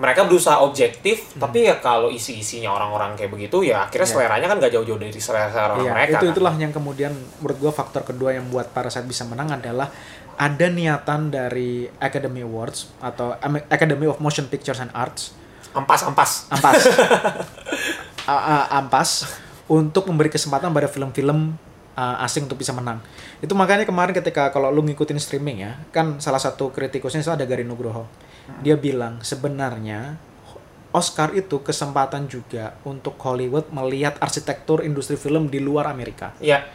mereka 0.00 0.24
berusaha 0.24 0.56
objektif, 0.58 1.36
tapi 1.36 1.68
ya 1.68 1.76
kalau 1.76 2.08
isi-isinya 2.08 2.72
orang-orang 2.72 3.12
kayak 3.14 3.28
begitu 3.30 3.60
ya 3.60 3.84
akhirnya 3.84 4.08
Iya. 4.08 4.14
seleranya 4.16 4.46
kan 4.48 4.56
gak 4.56 4.72
jauh-jauh 4.72 4.96
dari 4.96 5.12
selera 5.12 5.52
orang 5.52 5.84
Iya, 5.84 5.92
mereka. 5.92 6.16
itu 6.16 6.24
kan. 6.24 6.32
itulah 6.32 6.54
yang 6.56 6.72
kemudian 6.72 7.12
menurut 7.36 7.58
gua 7.60 7.68
faktor 7.70 8.02
kedua 8.02 8.32
yang 8.32 8.48
buat 8.48 8.72
Parasite 8.72 9.04
bisa 9.04 9.28
menang 9.28 9.52
adalah 9.52 9.92
ada 10.34 10.66
niatan 10.66 11.28
dari 11.28 11.84
Academy 11.94 12.40
Awards 12.40 12.88
atau 12.96 13.36
Academy 13.68 14.08
of 14.08 14.16
Motion 14.18 14.48
Pictures 14.48 14.80
and 14.80 14.88
Arts 14.90 15.36
Ampas-ampas. 15.70 16.48
ampas 16.48 16.80
A- 18.24 18.44
a- 18.56 18.68
ampas 18.74 19.28
untuk 19.70 20.10
memberi 20.10 20.26
kesempatan 20.26 20.74
pada 20.74 20.90
film-film 20.90 21.54
uh, 21.94 22.24
asing 22.26 22.50
untuk 22.50 22.58
bisa 22.58 22.74
menang. 22.74 22.98
Itu 23.38 23.54
makanya 23.54 23.86
kemarin 23.86 24.10
ketika 24.10 24.50
kalau 24.50 24.66
lu 24.74 24.82
ngikutin 24.82 25.22
streaming 25.22 25.62
ya, 25.62 25.78
kan 25.94 26.18
salah 26.18 26.42
satu 26.42 26.74
kritikusnya 26.74 27.22
itu 27.22 27.30
ada 27.30 27.46
Gary 27.46 27.62
Nugroho. 27.62 28.10
Dia 28.66 28.74
bilang 28.74 29.22
sebenarnya 29.22 30.18
Oscar 30.90 31.30
itu 31.38 31.62
kesempatan 31.62 32.26
juga 32.26 32.74
untuk 32.82 33.14
Hollywood 33.22 33.70
melihat 33.70 34.18
arsitektur 34.18 34.82
industri 34.82 35.14
film 35.14 35.46
di 35.46 35.62
luar 35.62 35.86
Amerika. 35.86 36.34
Iya. 36.42 36.66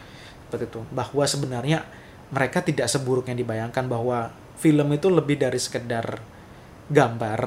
Seperti 0.48 0.72
itu. 0.72 0.80
Bahwa 0.88 1.24
sebenarnya 1.28 1.84
mereka 2.32 2.64
tidak 2.64 2.88
seburuk 2.88 3.28
yang 3.28 3.36
dibayangkan 3.36 3.84
bahwa 3.84 4.32
film 4.56 4.88
itu 4.96 5.12
lebih 5.12 5.36
dari 5.36 5.60
sekedar 5.60 6.16
gambar 6.88 7.40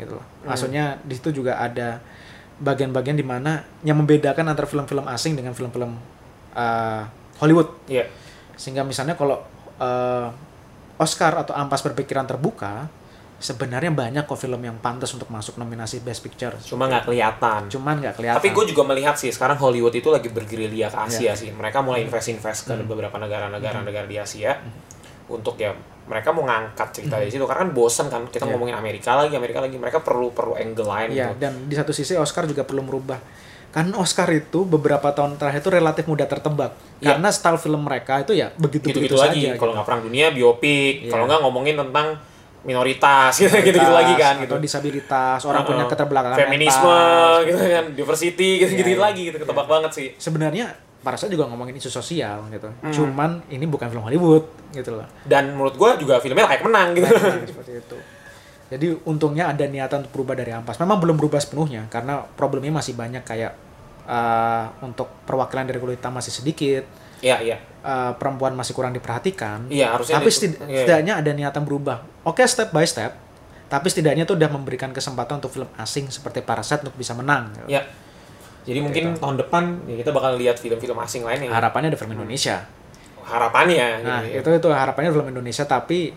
gitu 0.00 0.16
loh. 0.16 0.26
Maksudnya 0.48 0.96
di 1.04 1.12
situ 1.12 1.44
juga 1.44 1.60
ada 1.60 2.00
bagian-bagian 2.60 3.18
di 3.18 3.26
mana 3.26 3.62
yang 3.82 3.98
membedakan 3.98 4.46
antara 4.46 4.68
film-film 4.70 5.04
asing 5.10 5.34
dengan 5.34 5.52
film-film 5.56 5.94
uh, 6.54 7.02
Hollywood. 7.42 7.70
Iya. 7.90 8.06
Sehingga 8.54 8.86
misalnya 8.86 9.18
kalau 9.18 9.42
uh, 9.82 10.28
Oscar 10.94 11.34
atau 11.42 11.58
Ampas 11.58 11.82
berpikiran 11.82 12.22
terbuka, 12.22 12.86
sebenarnya 13.42 13.90
banyak 13.90 14.24
kok 14.30 14.38
film 14.38 14.62
yang 14.62 14.78
pantas 14.78 15.10
untuk 15.12 15.26
masuk 15.28 15.58
nominasi 15.58 15.98
Best 16.06 16.22
Picture. 16.22 16.54
Cuma 16.62 16.86
nggak 16.86 17.10
kelihatan. 17.10 17.66
Cuman 17.66 17.98
nggak 17.98 18.14
kelihatan. 18.14 18.38
Tapi 18.38 18.54
gue 18.54 18.64
juga 18.70 18.82
melihat 18.86 19.18
sih 19.18 19.34
sekarang 19.34 19.58
Hollywood 19.58 19.92
itu 19.92 20.06
lagi 20.14 20.30
bergerilya 20.30 20.86
ke 20.88 20.98
Asia 21.10 21.30
Iya. 21.30 21.32
sih. 21.34 21.50
Mereka 21.50 21.82
mulai 21.82 22.06
invest-invest 22.06 22.70
ke 22.70 22.74
beberapa 22.86 23.18
negara-negara 23.18 23.82
negara 23.82 24.06
di 24.06 24.16
Asia 24.16 24.54
untuk 25.26 25.56
ya 25.56 25.72
mereka 26.04 26.30
mau 26.30 26.44
ngangkat 26.44 26.88
cerita 26.92 27.16
dari 27.16 27.28
situ 27.28 27.40
karena 27.42 27.64
kan 27.64 27.70
bosen 27.72 28.06
kan 28.06 28.22
kita 28.26 28.44
Iya. 28.44 28.52
ngomongin 28.52 28.76
Amerika 28.76 29.16
lagi 29.16 29.32
Amerika 29.32 29.58
lagi 29.58 29.74
mereka 29.74 29.98
perlu 29.98 30.28
perlu 30.30 30.52
angle 30.52 30.84
lain 30.84 31.08
Iya, 31.10 31.32
gitu. 31.32 31.40
dan 31.40 31.52
di 31.64 31.74
satu 31.74 31.90
sisi 31.90 32.12
Oscar 32.14 32.44
juga 32.44 32.60
perlu 32.60 32.80
merubah. 32.80 33.16
Karena 33.70 33.98
Oscar 33.98 34.30
itu 34.30 34.62
beberapa 34.62 35.10
tahun 35.10 35.34
terakhir 35.34 35.58
itu 35.58 35.70
relatif 35.72 36.04
mudah 36.04 36.28
tertebak. 36.28 36.78
Iya. 37.00 37.16
Karena 37.16 37.28
style 37.28 37.56
film 37.56 37.82
mereka 37.82 38.20
itu 38.20 38.30
ya 38.32 38.52
begitu-begitu 38.54 39.10
gitu-gitu 39.10 39.16
lagi 39.18 39.40
saja. 39.44 39.58
kalau 39.58 39.72
nggak 39.74 39.82
perang 39.82 40.02
dunia 40.02 40.26
biopik 40.30 40.94
Iya. 41.02 41.10
kalau 41.10 41.24
nggak 41.24 41.40
ngomongin 41.40 41.74
tentang 41.74 42.06
minoritas 42.62 43.32
gitu 43.36 43.52
gitu, 43.60 43.76
lagi 43.76 44.14
kan 44.14 44.40
gitu 44.40 44.56
disabilitas, 44.56 45.40
orang 45.42 45.64
punya 45.64 45.84
Heeh. 45.84 45.90
keterbelakangan 45.90 46.38
feminisme 46.38 46.80
mental. 46.86 47.44
gitu 47.44 47.60
kan 47.60 47.84
diversity 47.92 48.50
gitu 48.58 48.72
gitu, 48.74 48.88
Iya, 48.88 48.96
iya. 48.96 49.04
lagi 49.04 49.22
gitu 49.24 49.36
ketebak 49.38 49.66
banget 49.66 49.90
sih 49.92 50.08
Sebenarnya 50.16 50.72
Parasite 51.04 51.28
juga 51.28 51.44
ngomongin 51.44 51.76
isu 51.76 51.92
sosial 51.92 52.48
gitu. 52.48 52.72
Hmm. 52.80 52.90
Cuman 52.90 53.30
ini 53.46 53.62
bukan 53.64 53.86
film 53.86 54.02
Hollywood 54.02 54.48
gitu 54.72 54.90
loh. 54.90 55.06
dan 55.22 55.52
menurut 55.52 55.76
gue 55.76 55.90
juga 56.00 56.18
filmnya 56.18 56.48
kayak 56.48 56.64
menang 56.64 56.88
gitu 56.92 57.06
Nah, 57.06 57.44
seperti 57.44 57.72
itu. 57.78 57.96
Jadi 58.64 58.86
untungnya 59.04 59.46
ada 59.46 59.62
niatan 59.62 60.02
untuk 60.02 60.12
berubah 60.14 60.34
dari 60.34 60.50
ampas. 60.50 60.74
Memang 60.76 60.98
belum 60.98 61.14
berubah 61.14 61.36
sepenuhnya 61.36 61.86
karena 61.86 62.24
problemnya 62.24 62.72
masih 62.72 62.96
banyak 62.96 63.20
kayak 63.22 63.52
uh, 64.02 64.72
untuk 64.80 65.06
perwakilan 65.22 65.64
dari 65.64 65.76
kulit 65.76 65.96
hitam 65.96 66.12
masih 66.12 66.32
sedikit, 66.32 66.82
iya 67.20 67.38
iya 67.38 67.56
uh, 67.80 68.12
perempuan 68.14 68.52
masih 68.52 68.72
kurang 68.72 68.92
diperhatikan. 68.92 69.68
iya 69.68 69.92
harusnya 69.92 70.16
tapi 70.16 70.28
setid- 70.28 70.58
iya, 70.58 70.66
iya. 70.66 70.78
setidaknya 70.80 71.14
ada 71.20 71.30
niatan 71.30 71.62
berubah. 71.62 72.02
Oke, 72.22 72.42
step 72.44 72.68
by 72.70 72.84
step. 72.84 73.12
Tapi 73.64 73.86
setidaknya 73.86 74.24
itu 74.24 74.32
udah 74.32 74.50
memberikan 74.50 74.90
kesempatan 74.90 75.38
untuk 75.38 75.50
film 75.50 75.68
asing 75.76 76.08
seperti 76.08 76.40
Parasite 76.40 76.82
untuk 76.82 76.94
bisa 76.94 77.12
menang. 77.12 77.52
gitu. 77.54 77.68
Ya. 77.70 77.82
Jadi 78.64 78.78
mungkin 78.80 79.04
tahun 79.14 79.36
depan 79.38 79.62
ya 79.84 80.00
kita 80.00 80.10
bakal 80.10 80.34
lihat 80.34 80.56
film-film 80.56 80.96
asing 80.98 81.20
lain 81.20 81.44
yang 81.44 81.52
Harapannya 81.52 81.88
ada 81.88 81.96
film 81.96 82.12
Indonesia. 82.14 82.64
harapannya 83.22 84.04
Nah, 84.04 84.20
gitu. 84.22 84.44
itu 84.44 84.50
itu 84.58 84.68
harapannya 84.68 85.08
film 85.08 85.24
Indonesia 85.26 85.64
tapi 85.64 86.12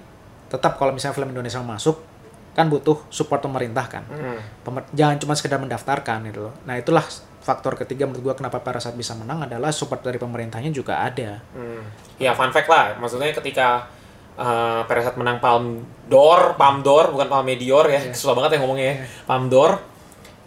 tetap 0.48 0.76
kalau 0.76 0.92
misalnya 0.92 1.16
film 1.16 1.30
Indonesia 1.30 1.60
masuk 1.60 2.04
kan 2.52 2.68
butuh 2.68 3.00
support 3.08 3.40
pemerintah 3.40 3.86
kan. 3.86 4.04
Hmm. 4.04 4.40
Pemer- 4.62 4.90
jangan 4.92 5.16
cuma 5.18 5.32
sekedar 5.32 5.56
mendaftarkan 5.56 6.26
gitu 6.26 6.40
loh. 6.42 6.54
Nah, 6.64 6.76
itulah 6.76 7.06
faktor 7.40 7.78
ketiga 7.78 8.04
menurut 8.04 8.24
gua 8.24 8.36
kenapa 8.36 8.60
Parasite 8.60 8.92
bisa 8.94 9.14
menang 9.14 9.40
adalah 9.42 9.70
support 9.70 10.02
dari 10.02 10.18
pemerintahnya 10.18 10.68
juga 10.70 11.00
ada. 11.00 11.40
Hmm. 11.54 11.80
Ya 12.18 12.34
fun 12.34 12.50
fact 12.50 12.68
lah, 12.68 12.98
maksudnya 12.98 13.30
ketika 13.32 13.88
uh, 14.36 14.84
Parasite 14.84 15.16
menang 15.16 15.38
Palm 15.38 15.80
d'Or, 16.06 16.56
Palm 16.56 16.82
d'Or 16.82 17.14
bukan 17.14 17.30
Palme 17.30 17.56
d'Or 17.56 17.88
ya, 17.88 18.02
Iya. 18.02 18.12
susah 18.12 18.34
banget 18.34 18.58
ya 18.58 18.60
ngomongnya 18.60 18.86
ya. 18.86 18.96
Palm 19.24 19.48
d'Or, 19.48 19.80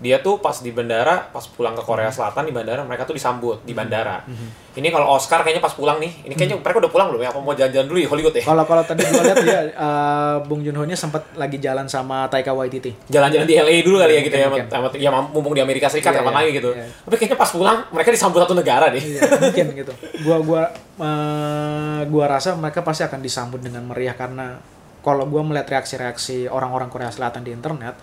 dia 0.01 0.17
tuh 0.19 0.41
pas 0.41 0.57
di 0.57 0.73
bandara, 0.73 1.29
pas 1.29 1.45
pulang 1.45 1.73
ke 1.73 1.81
Hmm. 1.81 1.89
Korea 1.93 2.09
Selatan 2.09 2.43
di 2.43 2.51
bandara, 2.51 2.81
mereka 2.83 3.05
tuh 3.05 3.13
disambut 3.13 3.61
di 3.63 3.71
bandara. 3.71 4.25
Ini 4.71 4.89
kalau 4.89 5.13
Oscar 5.13 5.43
kayaknya 5.43 5.61
pas 5.61 5.71
pulang 5.71 5.99
nih, 5.99 6.25
ini 6.25 6.33
kayaknya 6.33 6.57
Hmm. 6.57 6.65
mereka 6.65 6.79
udah 6.81 6.89
pulang 6.89 7.09
belum 7.11 7.21
ya? 7.21 7.29
Apa 7.29 7.39
mau 7.39 7.53
jalan-jalan 7.53 7.87
dulu 7.87 7.99
ya 7.99 8.09
Hollywood 8.09 8.33
ya? 8.33 8.43
Kalau 8.43 8.65
kalau 8.65 8.81
tadi 8.81 9.03
gua 9.05 9.21
lihat 9.21 9.39
dia 9.41 9.61
eh, 9.87 10.37
Bung 10.47 10.63
Joon 10.63 10.73
Ho-nya 10.75 10.95
sempat 10.95 11.21
lagi 11.35 11.59
jalan 11.59 11.85
sama 11.85 12.25
Taika 12.27 12.51
Waititi. 12.51 12.97
Jalan-jalan 13.07 13.45
di 13.45 13.55
LA 13.55 13.77
dulu 13.81 13.97
kali 13.99 14.13
ya 14.15 14.21
gitu 14.23 14.37
ya, 14.37 14.47
Mungkin, 14.49 14.67
sama, 14.67 14.87
ya 14.95 15.11
mumpung 15.13 15.53
di 15.53 15.61
Amerika 15.61 15.87
Serikat 15.87 16.11
Iya, 16.11 16.19
kapan 16.19 16.33
iya, 16.33 16.39
lagi 16.39 16.51
gitu. 16.57 16.71
iya. 16.73 16.87
Tapi 16.87 17.15
kayaknya 17.15 17.37
pas 17.37 17.51
pulang 17.51 17.79
mereka 17.91 18.09
disambut 18.11 18.39
satu 18.41 18.55
negara 18.55 18.87
deh. 18.89 19.03
Iya, 19.03 19.21
mungkin 19.37 19.67
gitu. 19.77 19.93
Gua 20.25 20.37
gua 20.41 20.63
eh, 20.99 22.01
gua 22.07 22.25
rasa 22.31 22.55
mereka 22.55 22.81
pasti 22.81 23.03
akan 23.03 23.21
disambut 23.21 23.61
dengan 23.61 23.85
meriah 23.85 24.15
karena 24.15 24.57
kalau 25.01 25.25
gua 25.27 25.43
melihat 25.43 25.67
reaksi-reaksi 25.71 26.47
orang-orang 26.47 26.89
Korea 26.89 27.09
Selatan 27.09 27.41
di 27.41 27.51
internet, 27.51 27.97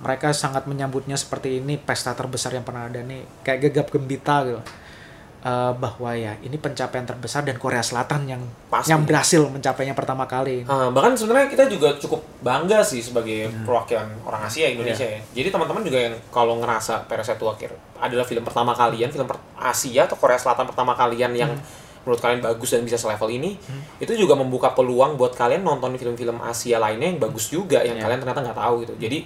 mereka 0.00 0.32
sangat 0.32 0.64
menyambutnya 0.64 1.14
seperti 1.14 1.58
ini 1.58 1.76
pesta 1.76 2.10
terbesar 2.10 2.50
yang 2.50 2.62
pernah 2.62 2.84
ada 2.84 2.98
nih, 2.98 3.20
kayak 3.40 3.60
gegap 3.68 3.86
gembita 3.88 4.44
gitu. 4.44 4.60
Eh, 5.40 5.72
bahwa 5.72 6.12
ya 6.12 6.36
ini 6.38 6.52
pencapaian 6.54 7.00
terbesar 7.02 7.40
dan 7.40 7.56
Korea 7.56 7.80
Selatan 7.80 8.28
yang 8.28 8.44
Pasti. 8.68 8.92
yang 8.92 9.08
berhasil 9.08 9.40
mencapainya 9.42 9.96
pertama 9.96 10.28
kali. 10.28 10.68
Ah, 10.68 10.92
bahkan 10.92 11.16
sebenarnya 11.16 11.48
kita 11.48 11.64
juga 11.64 11.96
cukup 11.96 12.20
bangga 12.40 12.84
sih 12.84 13.00
sebagai 13.00 13.48
Hmm. 13.48 13.64
perwakilan 13.64 14.04
orang 14.20 14.44
Asia 14.44 14.68
Indonesia 14.68 15.00
Iya. 15.00 15.16
ya. 15.16 15.20
Jadi 15.34 15.48
teman-teman 15.48 15.80
juga 15.80 15.96
yang 15.98 16.14
kalau 16.28 16.60
ngerasa 16.60 17.08
Parasite 17.08 17.40
akhir 17.40 17.72
adalah 17.96 18.20
film 18.22 18.44
pertama 18.44 18.72
kalian, 18.74 19.08
film 19.08 19.24
per- 19.24 19.40
Asia 19.56 20.04
atau 20.04 20.16
Korea 20.18 20.36
Selatan 20.36 20.68
pertama 20.68 20.92
kalian 20.92 21.32
yang 21.32 21.50
Hmm. 21.50 21.64
menurut 22.00 22.20
kalian 22.20 22.40
bagus 22.40 22.68
dan 22.70 22.80
bisa 22.80 22.96
selevel 22.96 23.28
ini, 23.30 23.56
itu 23.96 24.12
juga 24.14 24.32
membuka 24.34 24.68
peluang 24.70 25.16
buat 25.16 25.32
kalian 25.32 25.60
nonton 25.60 25.96
film-film 25.96 26.36
Asia 26.38 26.76
lainnya 26.76 27.04
yang 27.06 27.16
bagus 27.18 27.48
juga 27.48 27.80
yang 27.80 27.96
Iya. 27.96 28.04
kalian 28.04 28.20
ternyata 28.20 28.40
nggak 28.42 28.58
tahu 28.58 28.74
gitu. 28.84 28.92
Jadi 29.00 29.24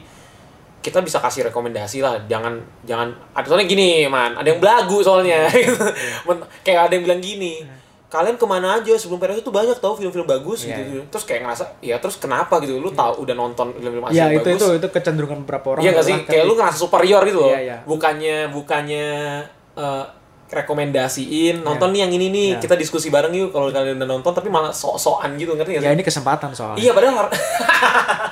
kita 0.85 1.01
bisa 1.01 1.17
kasih 1.17 1.49
rekomendasi 1.49 1.99
lah 1.99 2.21
jangan 2.25 2.53
jangan 2.85 3.09
ada 3.33 3.47
soalnya 3.47 3.65
gini 3.65 4.05
man 4.05 4.37
ada 4.37 4.45
yang 4.45 4.61
belagu 4.61 5.01
soalnya 5.01 5.49
Iya. 5.49 5.73
Kayak 6.67 6.81
ada 6.85 6.93
yang 6.93 7.05
bilang 7.05 7.21
gini 7.21 7.65
kalian 8.07 8.37
ke 8.37 8.47
mana 8.47 8.79
aja 8.79 8.95
sebelum 8.95 9.19
Parasite 9.19 9.43
tuh 9.43 9.51
banyak 9.51 9.75
tahu 9.75 9.97
film-film 9.97 10.23
bagus 10.23 10.63
Iya, 10.63 10.77
gitu, 10.79 11.03
terus 11.09 11.25
kayak 11.25 11.41
ngerasa 11.43 11.65
ya 11.81 11.99
terus 11.99 12.15
kenapa 12.15 12.63
gitu 12.63 12.79
lu 12.79 12.93
tahu 12.93 13.27
udah 13.27 13.35
nonton 13.35 13.75
film-film 13.75 14.07
Asia 14.07 14.15
Ya 14.15 14.25
yang 14.29 14.39
itu 14.39 14.47
bagus 14.47 14.61
itu 14.61 14.69
itu 14.77 14.89
kecenderungan 14.89 15.39
beberapa 15.43 15.67
orang. 15.73 15.83
iya 15.83 15.91
nggak 15.91 16.05
sih 16.05 16.17
kayak 16.23 16.45
lu 16.45 16.55
ngerasa 16.55 16.79
superior 16.79 17.23
gitu 17.25 17.39
loh 17.41 17.51
Iya, 17.51 17.61
iya. 17.61 17.77
bukannya 17.83 18.37
bukannya 18.51 19.07
eh, 19.75 20.05
rekomendasiin 20.47 21.61
nonton 21.61 21.91
nih 21.91 22.01
yang 22.01 22.13
ini 22.13 22.27
nih 22.29 22.49
Iya. 22.53 22.63
kita 22.63 22.75
diskusi 22.77 23.11
bareng 23.11 23.35
yuk 23.35 23.51
kalau 23.51 23.69
kalian 23.69 23.99
udah 23.99 24.07
nonton 24.09 24.31
tapi 24.31 24.47
malah 24.47 24.71
sok-sokan 24.71 25.35
gitu 25.35 25.53
ngerti 25.53 25.75
ya 25.75 25.81
sih 25.83 25.91
ini 25.93 26.05
kesempatan 26.05 26.55
soalnya. 26.55 26.79
iya 26.79 26.95
padahal 26.95 27.27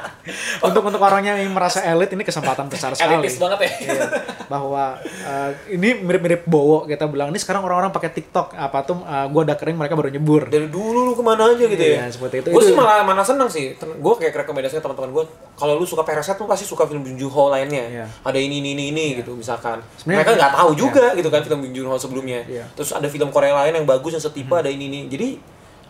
untuk 0.62 0.83
untuk 0.85 0.98
orangnya 0.98 1.35
yang 1.35 1.51
merasa 1.51 1.83
elit 1.83 2.09
ini 2.09 2.22
kesempatan 2.22 2.66
besar 2.66 2.94
sekali. 2.94 3.18
Elitis 3.18 3.37
banget 3.37 3.59
ya. 3.62 3.70
Iya. 3.83 4.05
bahwa 4.46 4.96
eh, 5.03 5.51
ini 5.70 5.96
mirip-mirip 5.98 6.44
Bowo 6.44 6.85
kita 6.85 7.09
bilang 7.09 7.29
ini 7.29 7.38
sekarang 7.38 7.62
orang-orang 7.62 7.88
pakai 7.88 8.12
TikTok 8.12 8.53
apa 8.53 8.79
tuh 8.83 9.01
eh, 9.01 9.27
gua 9.29 9.42
udah 9.42 9.57
kering 9.57 9.75
mereka 9.75 9.94
baru 9.94 10.09
nyebur. 10.09 10.46
Dari 10.46 10.68
dulu 10.68 11.03
lu 11.03 11.12
ke 11.12 11.22
mana 11.22 11.48
aja 11.48 11.64
gitu 11.64 11.79
ya? 11.79 12.05
Iya, 12.05 12.12
seperti 12.12 12.37
itu. 12.40 12.48
Gue 12.51 12.62
sih 12.62 12.72
malah 12.72 13.03
mana 13.03 13.20
seneng 13.20 13.48
sih. 13.48 13.75
Gue 13.77 14.14
kayak 14.16 14.44
rekomendasinya 14.44 14.81
teman-teman 14.81 15.11
gue. 15.12 15.25
Kalau 15.53 15.75
lu 15.75 15.85
suka 15.85 16.03
Parasite 16.03 16.37
lu 16.37 16.46
pasti 16.46 16.64
suka 16.64 16.85
film 16.85 17.03
Bong 17.03 17.16
Joon-ho 17.16 17.48
lainnya. 17.48 17.85
Iya. 17.88 18.07
Ada 18.22 18.38
ini 18.38 18.61
ini 18.61 18.75
ini 18.75 18.85
ini 18.90 19.05
gitu 19.18 19.33
misalkan. 19.33 19.81
Sebenarnya- 19.96 20.25
Mereka 20.25 20.31
nggak 20.38 20.53
tahu 20.55 20.70
juga 20.75 21.05
gitu 21.14 21.29
kan 21.29 21.40
film 21.42 21.59
Bong 21.61 21.72
Joon-ho 21.72 21.96
sebelumnya. 21.96 22.40
Iya. 22.44 22.64
Terus 22.72 22.92
ada 22.92 23.07
film 23.07 23.29
Korea 23.29 23.57
lain 23.57 23.72
yang 23.75 23.87
bagus 23.87 24.12
yang 24.12 24.22
setipe 24.22 24.53
ada 24.53 24.68
ini 24.68 24.87
ini. 24.87 25.01
Jadi 25.09 25.29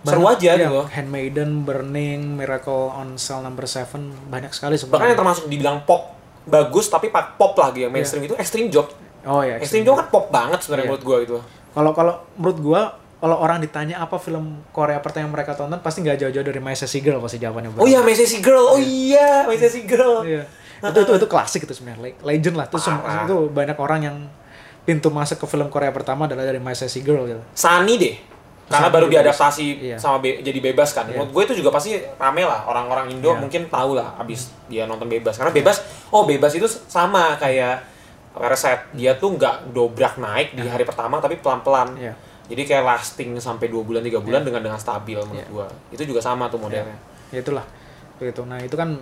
seru 0.04 0.24
aja 0.26 0.50
iya, 0.52 0.66
gitu. 0.66 0.80
Handmaiden, 0.84 1.62
Burning, 1.62 2.34
Miracle 2.34 2.90
on 2.90 3.14
Cell 3.14 3.40
Number 3.40 3.62
7 3.62 3.86
banyak 4.26 4.50
sekali 4.50 4.74
Bahkan 4.74 4.82
yang 4.82 4.82
sebenarnya. 4.82 5.14
termasuk 5.14 5.44
dibilang 5.46 5.82
pop 5.82 6.14
bagus 6.42 6.86
tapi 6.86 7.06
pop 7.08 7.54
lagi 7.54 7.86
yang 7.86 7.92
mainstream 7.92 8.24
itu 8.24 8.34
Extreme 8.34 8.66
Job. 8.66 8.90
Oh 9.22 9.40
ya. 9.40 9.56
Extreme 9.56 9.84
Job 9.84 9.94
kan 9.96 10.08
pop 10.08 10.26
banget 10.28 10.58
sebenarnya 10.58 10.84
Iya. 10.84 10.90
menurut 10.92 11.04
gue 11.04 11.16
gitu. 11.22 11.36
Kalau 11.72 11.90
kalau 11.92 12.14
menurut 12.34 12.58
gua 12.58 12.82
kalau 13.16 13.38
orang 13.38 13.62
ditanya 13.62 14.02
apa 14.02 14.18
film 14.18 14.66
Korea 14.68 14.98
pertama 14.98 15.24
yang 15.24 15.32
mereka 15.32 15.54
tonton 15.54 15.78
pasti 15.78 16.02
nggak 16.02 16.18
jauh-jauh 16.18 16.42
dari 16.42 16.58
My 16.58 16.74
Sassy 16.74 16.98
Girl 16.98 17.22
pasti 17.22 17.38
jawabannya. 17.38 17.78
Oh 17.78 17.86
iya, 17.86 18.02
My 18.02 18.10
Sassy 18.10 18.42
Girl. 18.42 18.66
Oh 18.66 18.76
iya, 18.76 19.46
My 19.46 19.54
Sassy 19.54 19.86
Girl. 19.86 20.26
Iya. 20.26 20.42
itu, 20.82 20.98
itu 20.98 21.12
itu 21.14 21.26
klasik 21.26 21.62
itu 21.62 21.70
sebenarnya 21.70 22.02
Le- 22.02 22.18
legend 22.26 22.58
lah 22.58 22.66
itu 22.66 22.74
sem- 22.74 22.98
Parah. 22.98 23.22
itu 23.22 23.46
banyak 23.48 23.78
orang 23.78 24.00
yang 24.02 24.16
pintu 24.82 25.08
masuk 25.08 25.38
ke 25.38 25.46
film 25.46 25.70
Korea 25.70 25.94
pertama 25.94 26.26
adalah 26.26 26.42
dari 26.42 26.58
My 26.58 26.74
Sassy 26.74 26.98
Girl 27.00 27.22
gitu 27.22 27.38
Sani 27.54 27.94
deh. 27.94 28.18
Karena 28.72 28.88
baru 28.88 29.06
diadaptasi 29.06 29.66
Iya. 29.78 29.96
sama 29.96 30.16
be- 30.18 30.40
jadi 30.40 30.58
bebas 30.62 30.90
kan. 30.90 31.04
Iya. 31.04 31.16
Menurut 31.16 31.30
gue 31.30 31.42
itu 31.46 31.54
juga 31.60 31.70
pasti 31.70 31.92
rame 32.16 32.42
lah 32.42 32.64
orang-orang 32.64 33.08
Indo 33.08 33.30
Iya. 33.30 33.38
mungkin 33.38 33.62
tahu 33.66 33.94
lah 33.94 34.16
abis 34.16 34.48
dia 34.66 34.84
nonton 34.84 35.06
bebas. 35.06 35.36
Karena 35.36 35.50
bebas, 35.50 35.80
oh 36.08 36.24
bebas 36.24 36.52
itu 36.52 36.64
sama 36.66 37.36
kayak 37.36 37.92
Parasite. 38.32 38.88
Dia 38.92 39.12
tuh 39.14 39.36
nggak 39.36 39.70
dobrak 39.70 40.16
naik 40.16 40.54
di 40.54 40.64
hari 40.64 40.82
pertama 40.82 41.18
tapi 41.18 41.36
pelan-pelan. 41.36 41.92
Iya. 41.94 42.16
Jadi 42.42 42.62
kayak 42.64 42.80
lasting 42.82 43.36
sampai 43.36 43.68
dua 43.68 43.80
bulan 43.80 44.00
tiga 44.00 44.18
bulan 44.18 44.40
dengan 44.40 44.60
dengan 44.62 44.76
stabil 44.76 45.16
menurut 45.18 45.36
Iya. 45.38 45.48
gua. 45.48 45.66
Itu 45.90 46.02
juga 46.02 46.18
sama 46.18 46.48
tuh 46.48 46.56
modelnya. 46.58 46.96
ya 47.28 47.40
itulah 47.40 47.64
itu 48.18 48.44
nah 48.44 48.56
itu 48.56 48.72
kan 48.72 48.92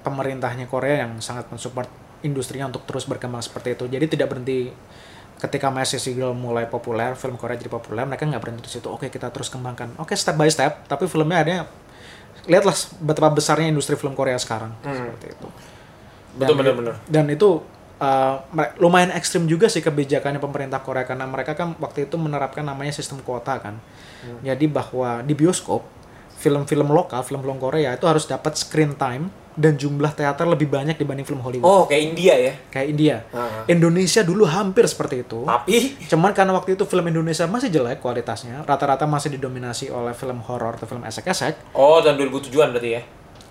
pemerintahnya 0.00 0.64
Korea 0.64 1.04
yang 1.04 1.20
sangat 1.20 1.44
mensupport 1.46 1.86
industrinya 2.20 2.66
untuk 2.66 2.82
terus 2.82 3.04
berkembang 3.04 3.40
seperti 3.40 3.74
itu 3.74 3.84
jadi 3.86 4.04
tidak 4.06 4.28
berhenti 4.28 4.72
ketika 5.40 5.66
My 5.68 5.82
Sassy 5.82 6.12
Girl 6.12 6.30
mulai 6.30 6.64
populer 6.64 7.16
film 7.16 7.34
Korea 7.34 7.56
jadi 7.56 7.66
populer 7.66 8.04
mereka 8.04 8.22
nggak 8.22 8.38
berhenti 8.38 8.62
di 8.62 8.70
situ 8.70 8.86
oke 8.86 9.08
kita 9.08 9.28
terus 9.28 9.48
kembangkan 9.48 9.96
oke 9.96 10.12
step 10.12 10.36
by 10.36 10.46
step 10.46 10.84
tapi 10.84 11.04
filmnya 11.04 11.40
ada 11.40 11.54
lihatlah 12.44 12.72
betapa 13.00 13.28
besarnya 13.30 13.68
industri 13.68 13.94
film 13.94 14.12
Korea 14.12 14.36
sekarang 14.36 14.72
Hmm. 14.80 14.92
seperti 14.94 15.26
itu 15.32 15.48
Betul 16.30 16.54
bener-bener. 16.56 16.94
dan 17.04 17.26
itu 17.26 17.58
uh, 17.98 18.36
lumayan 18.76 19.10
ekstrim 19.10 19.44
juga 19.44 19.66
sih 19.66 19.80
kebijakannya 19.80 20.38
pemerintah 20.38 20.78
Korea 20.78 21.02
karena 21.02 21.24
mereka 21.24 21.52
kan 21.52 21.74
waktu 21.76 22.04
itu 22.04 22.14
menerapkan 22.14 22.62
namanya 22.62 22.92
sistem 22.92 23.18
kuota 23.18 23.58
kan. 23.58 23.76
Jadi 24.40 24.68
bahwa 24.68 25.20
di 25.20 25.32
bioskop 25.32 25.80
film-film 26.36 26.86
lokal, 26.86 27.20
film-film 27.20 27.56
Korea 27.56 27.92
itu 27.92 28.04
harus 28.04 28.24
dapat 28.24 28.54
screen 28.54 28.94
time 28.94 29.28
dan 29.60 29.76
jumlah 29.76 30.16
teater 30.16 30.48
lebih 30.48 30.72
banyak 30.72 30.96
dibanding 30.96 31.28
film 31.28 31.44
Hollywood. 31.44 31.68
Oh, 31.68 31.82
kayak 31.84 32.02
India 32.16 32.34
ya. 32.40 32.52
Kayak 32.72 32.86
India. 32.88 33.16
Ah. 33.36 33.68
Indonesia 33.68 34.24
dulu 34.24 34.48
hampir 34.48 34.88
seperti 34.88 35.28
itu. 35.28 35.44
Tapi 35.44 36.00
Cuman 36.08 36.32
karena 36.32 36.56
waktu 36.56 36.80
itu 36.80 36.88
film 36.88 37.04
Indonesia 37.12 37.44
masih 37.44 37.68
jelek 37.68 38.00
kualitasnya, 38.00 38.64
rata-rata 38.64 39.04
masih 39.04 39.36
didominasi 39.36 39.92
oleh 39.92 40.16
film 40.16 40.40
horor 40.48 40.80
atau 40.80 40.88
film 40.88 41.04
esek-esek, 41.04 41.76
oh, 41.76 42.00
dan 42.00 42.16
2007-an 42.16 42.72
berarti 42.72 42.90
ya. 42.96 43.02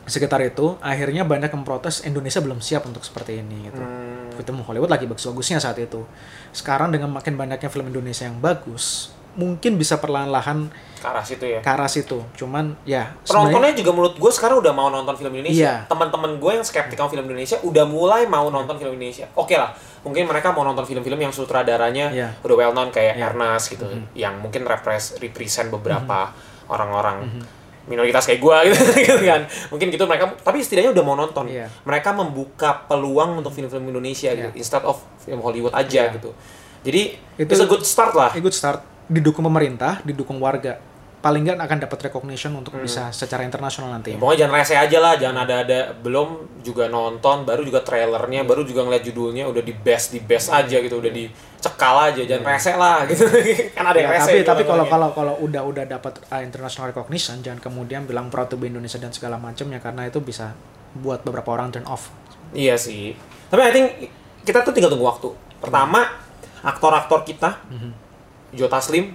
sekitar 0.09 0.41
itu 0.41 0.73
akhirnya 0.81 1.21
banyak 1.21 1.53
yang 1.53 1.61
protes 1.61 2.01
Indonesia 2.01 2.41
belum 2.41 2.57
siap 2.65 2.81
untuk 2.89 3.05
seperti 3.05 3.45
ini 3.45 3.69
gitu. 3.69 3.77
Hmm. 3.77 4.33
Film 4.33 4.65
Hollywood 4.65 4.89
lagi 4.89 5.05
bagus-bagusnya 5.05 5.61
saat 5.61 5.77
itu. 5.77 6.01
Sekarang 6.49 6.89
dengan 6.89 7.13
makin 7.13 7.37
banyaknya 7.37 7.69
film 7.69 7.93
Indonesia 7.93 8.25
yang 8.25 8.41
bagus, 8.41 9.13
mungkin 9.39 9.79
bisa 9.79 9.95
perlahan-lahan 9.97 10.67
Ke 10.99 11.07
arah 11.07 11.23
situ 11.23 11.47
ya. 11.47 11.63
ke 11.63 11.69
arah 11.69 11.87
situ. 11.87 12.19
Cuman 12.35 12.75
ya 12.83 13.15
Penontonnya 13.23 13.71
juga 13.71 13.95
menurut 13.95 14.19
gue 14.19 14.27
sekarang 14.29 14.59
udah 14.59 14.69
mau 14.69 14.91
nonton 14.91 15.15
film 15.15 15.31
Indonesia. 15.31 15.55
Iya. 15.55 15.75
Teman-teman 15.87 16.35
gue 16.35 16.51
yang 16.51 16.65
skeptik 16.67 16.93
sama 16.93 17.07
film 17.07 17.23
Indonesia 17.23 17.55
udah 17.61 17.87
mulai 17.87 18.27
mau 18.27 18.43
nonton 18.47 18.75
film 18.75 18.93
Indonesia. 18.93 19.23
Oke 19.33 19.55
lah, 19.55 19.71
mungkin 20.01 20.27
mereka 20.27 20.51
mau 20.51 20.61
nonton 20.61 20.83
film-film 20.83 21.15
yang 21.17 21.31
sutradaranya 21.31 22.11
Iya. 22.11 22.27
udah 22.41 22.55
well 22.57 22.73
known 22.73 22.91
kayak 22.91 23.15
Iya. 23.15 23.31
Ernest 23.31 23.71
gitu, 23.71 23.87
yang 24.13 24.35
mungkin 24.37 24.67
repres 24.67 25.15
represent 25.17 25.71
beberapa 25.71 26.27
Mhm. 26.27 26.67
orang-orang 26.67 27.17
minoritas 27.85 28.21
kayak 28.23 28.37
gue 28.37 28.57
gitu, 28.67 28.81
gitu 29.07 29.23
kan. 29.23 29.41
Mungkin 29.69 29.87
gitu 29.89 30.03
mereka, 30.03 30.29
tapi 30.37 30.59
setidaknya 30.59 30.91
udah 30.91 31.03
mau 31.03 31.15
nonton. 31.15 31.47
Iya. 31.47 31.71
Mereka 31.81 32.11
membuka 32.11 32.85
peluang 32.85 33.39
untuk 33.39 33.49
film-film 33.49 33.87
Indonesia 33.87 34.29
gitu, 34.29 34.51
Iya. 34.51 34.57
instead 34.57 34.83
of 34.83 34.99
film 35.17 35.39
Hollywood 35.39 35.71
aja 35.71 36.05
Iya. 36.05 36.13
gitu. 36.13 36.35
Jadi 36.79 37.01
Itu- 37.35 37.49
it's 37.49 37.59
a 37.59 37.65
good 37.65 37.81
start 37.81 38.13
lah. 38.13 38.29
a 38.29 38.37
good 38.37 38.53
start 38.53 38.79
didukung 39.09 39.43
pemerintah, 39.43 39.99
didukung 40.01 40.37
warga. 40.37 40.77
Paling 41.19 41.43
nggak 41.43 41.59
akan 41.59 41.79
dapat 41.83 41.99
recognition 42.01 42.55
untuk 42.55 42.71
Hmm. 42.71 42.87
bisa 42.87 43.11
secara 43.11 43.43
internasional 43.43 43.91
nanti. 43.91 44.15
Ya, 44.15 44.17
pokoknya 44.17 44.39
jangan 44.39 44.55
rese 44.55 44.75
aja 44.77 44.97
lah, 44.97 45.13
jangan 45.13 45.43
ada-ada 45.43 45.79
belum 45.93 46.29
juga 46.63 46.87
nonton, 46.87 47.43
baru 47.43 47.59
juga 47.61 47.83
trailernya, 47.83 48.47
baru 48.47 48.63
juga 48.63 48.87
ngeliat 48.87 49.03
judulnya 49.03 49.43
udah 49.43 49.59
di 49.59 49.75
best 49.75 50.15
di 50.15 50.23
best 50.23 50.47
aja 50.47 50.79
gitu, 50.79 50.95
udah 50.95 51.11
dicekal 51.11 52.07
aja, 52.07 52.21
jangan 52.23 52.45
rese 52.47 52.71
lah 52.71 53.03
gitu. 53.03 53.27
kan 53.75 53.83
ada 53.83 53.99
yang 53.99 54.09
Ya, 54.09 54.23
rese. 54.23 54.47
tapi 54.47 54.63
kalau 54.63 54.87
kalau 54.87 55.11
kalau 55.11 55.33
udah 55.39 55.59
udah 55.61 55.83
dapat 55.83 56.23
uh, 56.25 56.39
international 56.39 56.87
recognition 56.87 57.43
jangan 57.43 57.59
kemudian 57.59 58.07
bilang 58.07 58.31
proud 58.31 58.47
to 58.47 58.55
be 58.55 58.71
Indonesia 58.71 58.95
dan 58.95 59.11
segala 59.11 59.35
macamnya 59.35 59.83
karena 59.83 60.07
itu 60.07 60.23
bisa 60.23 60.55
buat 60.95 61.19
beberapa 61.21 61.51
orang 61.51 61.67
turn 61.69 61.83
off. 61.83 62.15
Iya 62.55 62.79
sih. 62.79 63.11
Tapi 63.45 63.59
I 63.59 63.71
think 63.71 63.87
kita 64.41 64.63
tuh 64.63 64.71
tinggal 64.71 64.87
tunggu 64.87 65.03
waktu. 65.03 65.27
Pertama, 65.59 66.07
aktor-aktor 66.61 67.27
kita, 67.27 67.59
Joe 68.51 68.67
Taslim, 68.67 69.11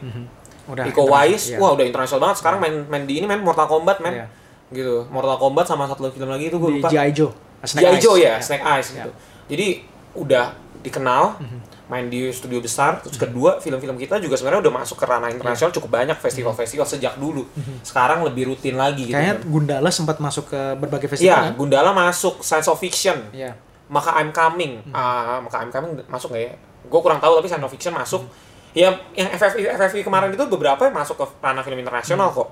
Udah 0.65 0.85
Iko 0.85 1.05
Uwais, 1.05 1.53
iya. 1.53 1.61
wah 1.61 1.73
udah 1.73 1.85
internasional 1.85 2.25
banget. 2.25 2.37
Sekarang 2.41 2.57
main 2.57 2.89
main 2.89 3.05
di 3.05 3.19
ini 3.19 3.27
main 3.27 3.37
Mortal 3.39 3.67
Kombat 3.67 4.01
men, 4.01 4.15
Iya. 4.15 4.27
gitu. 4.73 5.05
Mortal 5.09 5.37
Kombat 5.37 5.65
sama 5.65 5.85
satu 5.85 6.09
film 6.09 6.27
lagi 6.27 6.49
itu 6.49 6.57
gue 6.57 6.71
lupa. 6.75 6.89
G.I. 6.89 7.13
Joe. 7.13 7.33
G.I. 7.63 7.97
Joe 7.99 8.17
ya, 8.17 8.35
Iya. 8.35 8.35
Snake 8.41 8.65
Eyes 8.65 8.89
Iya. 8.89 8.97
gitu. 8.99 9.11
Jadi 9.47 9.67
udah 10.15 10.45
dikenal, 10.81 11.37
main 11.85 12.09
di 12.09 12.29
studio 12.29 12.61
besar. 12.61 12.97
Terus 12.99 13.17
kedua, 13.19 13.57
film-film 13.59 13.93
kita 13.95 14.17
juga 14.17 14.37
sebenarnya 14.37 14.65
udah 14.65 14.75
masuk 14.75 14.97
ke 14.97 15.05
ranah 15.05 15.29
internasional 15.29 15.69
Iya. 15.69 15.77
cukup 15.77 15.91
banyak 15.91 16.17
festival-festival 16.17 16.87
sejak 16.87 17.15
dulu. 17.15 17.45
Sekarang 17.81 18.25
lebih 18.25 18.49
rutin 18.49 18.75
lagi 18.75 19.05
gitu. 19.05 19.13
Kayaknya 19.13 19.37
kan. 19.39 19.49
Gundala 19.51 19.91
sempat 19.91 20.17
masuk 20.17 20.49
ke 20.49 20.61
berbagai 20.79 21.09
Iya, 21.09 21.13
festival. 21.13 21.37
kan? 21.43 21.53
Gundala 21.55 21.91
masuk 21.93 22.41
science 22.41 22.69
of 22.69 22.77
fiction. 22.79 23.21
Iya. 23.31 23.53
Maka 23.87 24.17
I'm 24.17 24.33
Coming, 24.33 24.81
Hmm. 24.81 24.97
ah 24.97 25.45
maka 25.45 25.61
I'm 25.61 25.69
Coming 25.69 25.93
masuk 26.07 26.33
nggak 26.33 26.41
ya? 26.43 26.53
Gue 26.85 27.01
kurang 27.01 27.21
tahu 27.21 27.37
tapi 27.37 27.49
science 27.49 27.65
of 27.65 27.71
fiction 27.71 27.93
masuk. 27.93 28.25
Hmm. 28.25 28.44
Ya, 28.75 28.91
yang 29.15 29.31
FFI, 29.31 29.71
FFI 29.71 30.03
kemarin 30.03 30.29
itu 30.29 30.45
beberapa 30.45 30.83
yang 30.83 30.93
masuk 30.93 31.15
ke 31.15 31.27
ranah 31.39 31.63
film 31.63 31.79
internasional 31.79 32.29
Hmm. 32.29 32.37
kok. 32.37 32.49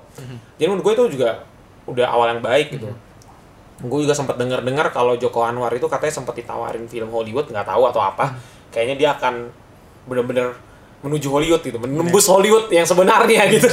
Jadi 0.55 0.65
menurut 0.65 0.83
gue 0.85 0.93
itu 0.95 1.05
juga 1.13 1.43
udah 1.83 2.07
awal 2.09 2.31
yang 2.31 2.41
baik 2.41 2.73
gitu. 2.73 2.87
Gue 3.81 3.99
juga 4.01 4.15
sempat 4.15 4.35
dengar-dengar 4.35 4.87
kalau 4.89 5.13
Joko 5.13 5.43
Anwar 5.43 5.69
itu 5.69 5.83
katanya 5.85 6.15
sempat 6.15 6.31
ditawarin 6.33 6.87
film 6.87 7.09
Hollywood 7.09 7.45
nggak 7.45 7.67
tahu 7.67 7.83
atau 7.85 7.99
apa. 7.99 8.31
Hmm. 8.31 8.39
Kayaknya 8.71 8.95
dia 8.95 9.09
akan 9.13 9.51
bener-bener 10.03 10.55
menuju 11.01 11.27
Hollywood 11.27 11.59
gitu, 11.59 11.75
menembus 11.77 12.23
Hollywood 12.25 12.71
yang 12.71 12.87
sebenarnya 12.87 13.43
gitu. 13.51 13.67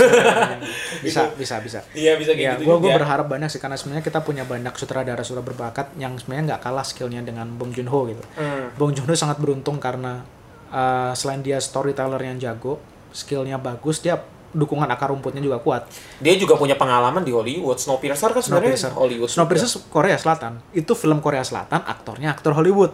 Bisa, 1.06 1.30
bisa, 1.32 1.62
bisa. 1.62 1.80
Iya 1.92 2.18
bisa 2.18 2.34
Ya, 2.34 2.52
kayak 2.52 2.60
gue 2.60 2.66
gitu 2.68 2.82
juga. 2.82 2.98
berharap 2.98 3.24
banyak 3.24 3.46
sih 3.46 3.56
karena 3.56 3.72
sebenarnya 3.72 4.02
kita 4.02 4.20
punya 4.20 4.42
banyak 4.42 4.74
sutradara 4.74 5.22
sudah 5.22 5.40
berbakat 5.40 5.94
yang 5.96 6.12
sebenarnya 6.14 6.44
nggak 6.50 6.62
kalah 6.62 6.82
skillnya 6.82 7.22
dengan 7.22 7.46
Bong 7.54 7.70
Joon 7.70 7.86
Ho 7.86 8.04
gitu. 8.04 8.20
Hmm. 8.34 8.74
Bong 8.74 8.90
Joon 8.90 9.06
Ho 9.06 9.14
sangat 9.14 9.38
beruntung 9.38 9.78
karena 9.78 10.26
uh, 10.70 11.12
selain 11.12 11.40
dia 11.40 11.58
storyteller 11.58 12.18
yang 12.18 12.36
jago, 12.36 12.78
skillnya 13.10 13.56
bagus, 13.56 13.98
dia 13.98 14.18
dukungan 14.50 14.86
akar 14.86 15.10
rumputnya 15.10 15.38
juga 15.38 15.58
kuat. 15.58 15.86
Dia 16.18 16.34
juga 16.34 16.54
punya 16.54 16.74
pengalaman 16.74 17.22
di 17.22 17.30
Hollywood. 17.30 17.78
Snowpiercer 17.78 18.30
kan 18.30 18.42
sebenarnya 18.42 18.74
Snowpiercer. 18.74 18.92
Hollywood. 18.92 19.28
juga. 19.28 19.34
Snowpiercer 19.38 19.68
Korea 19.86 20.16
Selatan. 20.16 20.52
Itu 20.70 20.92
film 20.94 21.18
Korea 21.18 21.42
Selatan, 21.42 21.82
aktornya 21.84 22.34
aktor 22.34 22.54
Hollywood. 22.54 22.90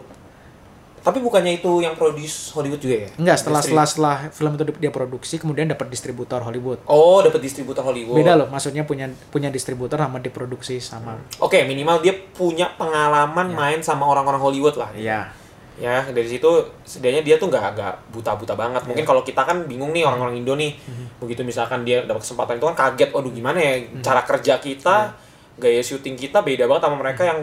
Tapi 1.01 1.23
bukannya 1.23 1.63
itu 1.63 1.71
yang 1.81 1.95
produce 1.95 2.51
Hollywood 2.51 2.83
juga 2.83 3.07
ya? 3.07 3.11
Enggak, 3.15 3.39
setelah 3.39 3.63
setelah 3.63 3.87
setelah 3.87 4.17
film 4.27 4.53
itu 4.53 4.65
di- 4.67 4.81
dia 4.83 4.91
produksi 4.91 5.39
kemudian 5.39 5.71
dapat 5.71 5.87
distributor 5.87 6.43
Hollywood. 6.43 6.83
Oh, 6.85 7.23
dapat 7.23 7.39
distributor 7.39 7.87
Hollywood. 7.87 8.19
Beda 8.19 8.35
loh, 8.35 8.51
maksudnya 8.51 8.83
punya 8.83 9.07
punya 9.31 9.47
distributor 9.47 10.03
sama 10.03 10.19
diproduksi 10.19 10.83
sama. 10.83 11.15
Oke, 11.39 11.63
minimal 11.63 12.03
dia 12.03 12.11
punya 12.35 12.75
pengalaman 12.75 13.49
Ya. 13.49 13.55
main 13.55 13.81
sama 13.81 14.03
orang-orang 14.03 14.43
Hollywood 14.43 14.75
lah. 14.75 14.91
Iya. 14.99 15.31
Ya, 15.77 16.01
dari 16.09 16.25
situ 16.25 16.49
setidaknya 16.83 17.21
dia 17.21 17.37
tuh 17.37 17.53
nggak 17.53 17.77
nggak 17.77 17.95
buta-buta 18.09 18.57
banget. 18.57 18.81
Ya. 18.83 18.89
Mungkin 18.89 19.05
kalau 19.05 19.21
kita 19.21 19.45
kan 19.45 19.69
bingung 19.69 19.93
nih 19.93 20.09
orang-orang 20.09 20.41
Indo 20.41 20.57
nih. 20.57 20.73
Mhm. 20.73 21.21
Begitu 21.21 21.45
misalkan 21.45 21.85
dia 21.85 22.01
dapat 22.03 22.25
kesempatan 22.25 22.57
itu 22.57 22.65
kan 22.65 22.77
kaget, 22.77 23.11
waduh 23.13 23.29
gimana 23.29 23.59
ya 23.59 23.75
cara 24.01 24.25
kerja 24.25 24.57
kita, 24.57 24.97
Ya. 25.09 25.13
gaya 25.57 25.81
syuting 25.81 26.17
kita 26.17 26.41
beda 26.41 26.65
banget 26.65 26.83
sama 26.85 26.97
mereka 26.97 27.23
yang 27.25 27.41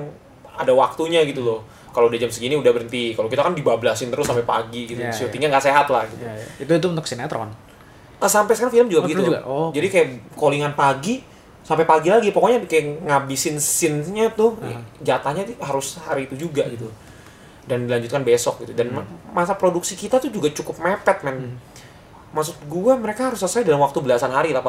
ada 0.53 0.73
waktunya 0.73 1.21
gitu 1.23 1.41
loh. 1.41 1.61
Kalau 1.93 2.09
udah 2.09 2.17
jam 2.17 2.29
segini 2.29 2.57
udah 2.57 2.73
berhenti. 2.73 3.13
Kalau 3.13 3.29
kita 3.29 3.45
kan 3.45 3.53
dibablasin 3.53 4.09
terus 4.09 4.25
sampai 4.25 4.41
pagi 4.43 4.89
gitu. 4.89 4.97
Ya, 4.97 5.09
ya. 5.09 5.13
Syutingnya 5.13 5.53
nggak 5.53 5.65
sehat 5.65 5.85
lah 5.87 6.01
gitu. 6.09 6.25
Iya, 6.25 6.33
iya. 6.33 6.47
Itu 6.65 6.71
itu 6.73 6.87
untuk 6.89 7.05
sinetron. 7.05 7.53
Nah, 8.17 8.29
sampai 8.31 8.57
sekarang 8.57 8.73
film 8.73 8.87
juga 8.89 9.01
Oh, 9.01 9.05
begitu. 9.05 9.21
juga? 9.23 9.39
Oh, 9.45 9.69
oke. 9.69 9.77
Jadi 9.77 9.87
kayak 9.89 10.07
callingan 10.33 10.73
pagi, 10.73 11.21
sampai 11.61 11.85
pagi 11.85 12.09
lagi 12.09 12.29
pokoknya 12.29 12.65
kayak 12.65 13.05
ngabisin 13.05 13.55
scene-nya 13.55 14.33
tuh 14.33 14.57
jatahnya 14.99 15.45
tuh 15.45 15.55
harus 15.59 15.95
hari 15.97 16.25
itu 16.25 16.35
juga 16.35 16.65
gitu 16.67 16.91
dan 17.63 17.87
dilanjutkan 17.87 18.21
besok 18.21 18.61
gitu. 18.61 18.71
Dan 18.71 18.91
ma- 18.91 19.07
masa 19.31 19.53
produksi 19.53 19.93
kita 19.93 20.17
tuh 20.17 20.27
juga 20.27 20.49
cukup 20.49 20.79
mepet 20.79 21.23
men. 21.23 21.55
Maksud 22.33 22.65
gua 22.65 22.97
mereka 22.97 23.29
harus 23.29 23.37
selesai 23.37 23.61
dalam 23.61 23.77
waktu 23.79 24.01
belasan 24.01 24.29
hari 24.29 24.49
18 24.49 24.65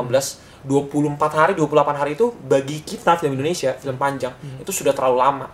24 0.64 1.16
hari 1.32 1.52
28 1.54 1.64
hari 1.96 2.12
itu 2.12 2.28
bagi 2.44 2.80
kita 2.80 3.16
film 3.16 3.34
Indonesia 3.34 3.72
film 3.74 3.96
panjang 3.96 4.32
itu 4.56 4.70
sudah 4.70 4.92
terlalu 4.92 5.16
lama. 5.16 5.46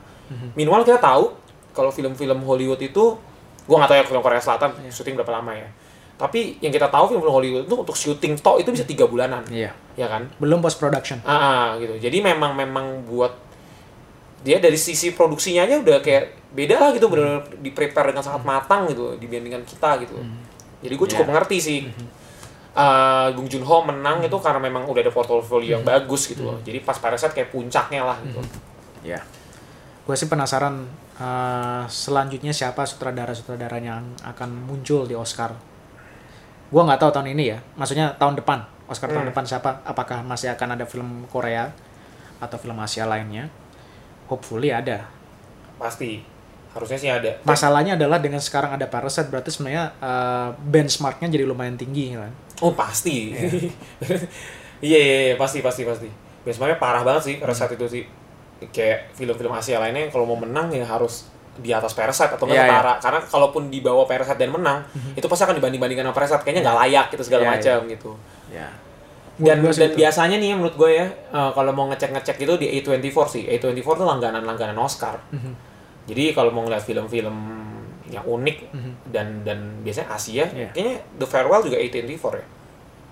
Minimal 0.53 0.83
kita 0.83 0.99
tahu 0.99 1.35
kalau 1.71 1.89
film-film 1.89 2.43
Hollywood 2.43 2.79
itu 2.79 3.15
gua 3.65 3.77
nggak 3.79 3.89
tahu 3.89 3.99
ya 3.99 4.05
film 4.05 4.21
Korea 4.21 4.43
Selatan 4.43 4.71
syuting 4.91 5.15
berapa 5.15 5.33
lama 5.33 5.55
ya. 5.55 5.71
Tapi 6.15 6.59
yang 6.59 6.69
kita 6.69 6.87
tahu 6.87 7.09
film-film 7.09 7.33
Hollywood 7.33 7.65
itu 7.65 7.75
untuk 7.75 7.95
syuting 7.95 8.37
tok 8.37 8.59
itu 8.59 8.69
bisa 8.71 8.85
tiga 8.85 9.07
bulanan 9.07 9.41
Iya. 9.47 9.71
ya 9.95 10.05
kan? 10.05 10.29
Belum 10.37 10.59
post 10.59 10.77
production. 10.77 11.23
Ah, 11.23 11.33
ah, 11.33 11.69
gitu. 11.79 11.95
Jadi 11.97 12.21
memang 12.21 12.53
memang 12.53 13.07
buat 13.07 13.33
dia 14.41 14.59
dari 14.59 14.75
sisi 14.75 15.13
produksinya 15.13 15.63
aja 15.63 15.79
udah 15.79 16.01
kayak 16.01 16.40
beda 16.51 16.77
lah 16.77 16.91
gitu, 16.91 17.07
benar 17.07 17.47
di 17.59 17.71
prepare 17.71 18.11
dengan 18.11 18.23
sangat 18.23 18.43
matang 18.43 18.91
gitu 18.91 19.15
dibandingkan 19.17 19.63
kita 19.63 20.03
gitu. 20.03 20.19
Jadi 20.81 20.95
gue 20.97 21.07
cukup 21.07 21.25
Iya. 21.25 21.31
mengerti 21.31 21.57
sih. 21.59 21.81
Eh, 22.71 23.29
Bung 23.35 23.47
Joon-ho 23.47 23.83
menang 23.83 24.23
itu 24.23 24.39
karena 24.39 24.59
memang 24.59 24.87
udah 24.87 25.03
ada 25.03 25.11
portofolio 25.11 25.77
yang 25.77 25.85
bagus 25.85 26.27
gitu 26.27 26.47
loh. 26.47 26.59
Jadi 26.63 26.81
pas 26.81 26.95
Parasite 26.95 27.35
kayak 27.35 27.51
puncaknya 27.51 28.03
lah 28.03 28.17
gitu. 28.23 28.39
Ya. 29.03 29.19
Gue 30.07 30.15
sih 30.15 30.27
penasaran 30.27 30.87
eh, 31.17 31.85
selanjutnya 31.85 32.49
siapa 32.51 32.83
sutradara-sutradara 32.83 33.77
yang 33.77 34.01
akan 34.23 34.51
muncul 34.65 35.05
di 35.05 35.13
Oscar. 35.13 35.53
Gue 36.71 36.81
nggak 36.81 36.97
tahu 36.97 37.11
tahun 37.13 37.35
ini 37.35 37.45
ya. 37.51 37.59
Maksudnya 37.77 38.15
tahun 38.17 38.39
depan. 38.39 38.63
Oscar 38.89 39.07
tahun 39.07 39.27
Hmm. 39.27 39.33
depan 39.35 39.45
siapa? 39.45 39.83
Apakah 39.85 40.23
masih 40.23 40.51
akan 40.51 40.75
ada 40.75 40.87
film 40.87 41.27
Korea 41.29 41.71
atau 42.39 42.57
film 42.57 42.79
Asia 42.79 43.05
lainnya? 43.05 43.51
Hopefully 44.27 44.71
ada. 44.71 45.11
Pasti 45.77 46.23
harusnya 46.71 46.97
sih 46.97 47.11
ada. 47.11 47.31
Masalahnya 47.43 47.95
adalah 47.95 48.19
dengan 48.19 48.39
sekarang 48.39 48.75
ada 48.75 48.87
Parasite 48.87 49.27
berarti 49.27 49.51
sebenarnya 49.51 49.91
eh, 49.97 50.49
benchmarknya 50.57 51.27
jadi 51.29 51.45
lumayan 51.45 51.75
tinggi 51.75 52.15
kan. 52.15 52.31
Oh 52.61 52.71
pasti. 52.73 53.35
Iya 54.81 54.99
iya 55.03 55.21
iya, 55.27 55.35
pasti 55.37 55.61
pasti 55.61 55.83
pasti. 55.83 56.09
Benchmarknya 56.41 56.79
parah 56.79 57.03
banget 57.03 57.23
sih 57.27 57.35
pada 57.37 57.53
saat 57.53 57.73
itu 57.73 57.85
sih. 57.85 58.05
Kayak 58.71 59.17
film-film 59.17 59.51
Asia 59.51 59.81
lainnya 59.81 60.09
kalau 60.09 60.25
mau 60.25 60.37
menang 60.37 60.69
ya 60.69 60.85
harus 60.85 61.29
di 61.57 61.73
atas 61.73 61.93
Parasite 61.93 62.33
atau 62.33 62.45
nggak 62.45 62.57
Iya, 62.57 62.69
setara. 62.69 62.93
Karena 63.01 63.21
kalaupun 63.25 63.63
di 63.69 63.81
bawah 63.81 64.05
Parasite 64.05 64.39
dan 64.39 64.49
menang, 64.49 64.81
itu 65.13 65.27
pasti 65.27 65.45
akan 65.45 65.57
dibanding-bandingkan 65.57 66.05
sama 66.07 66.15
Parasite. 66.15 66.43
Kayaknya 66.43 66.63
nggak 66.65 66.79
layak 66.85 67.07
gitu 67.11 67.23
segala 67.25 67.43
Iya, 67.43 67.49
iya. 67.49 67.57
macam 67.57 67.79
gitu. 67.89 68.11
Ya. 68.49 68.69
Dan, 69.41 69.65
Menurut 69.65 69.73
dan 69.75 69.89
itu. 69.89 69.97
biasanya 69.97 70.37
nih 70.37 70.49
ya 70.53 70.55
menurut 70.55 70.77
gue 70.77 70.91
ya, 70.93 71.07
eh, 71.09 71.51
kalau 71.57 71.73
mau 71.73 71.89
ngecek-ngecek 71.89 72.37
itu 72.39 72.55
di 72.57 72.67
A24 72.77 73.19
sih. 73.27 73.43
A24 73.49 73.89
tuh 73.97 74.07
langganan-langganan 74.07 74.77
Oscar. 74.77 75.17
Mhm. 75.33 75.70
Jadi 76.05 76.23
kalau 76.31 76.51
mau 76.51 76.63
ngeliat 76.63 76.81
film-film 76.81 77.37
yang 78.07 78.25
unik 78.25 78.57
dan 79.07 79.43
dan 79.43 79.59
biasanya 79.81 80.09
Asia. 80.11 80.45
Iya. 80.45 80.69
kayaknya 80.71 80.97
The 81.15 81.27
Farewell 81.27 81.63
juga 81.63 81.77
A24 81.77 82.25
ya. 82.35 82.45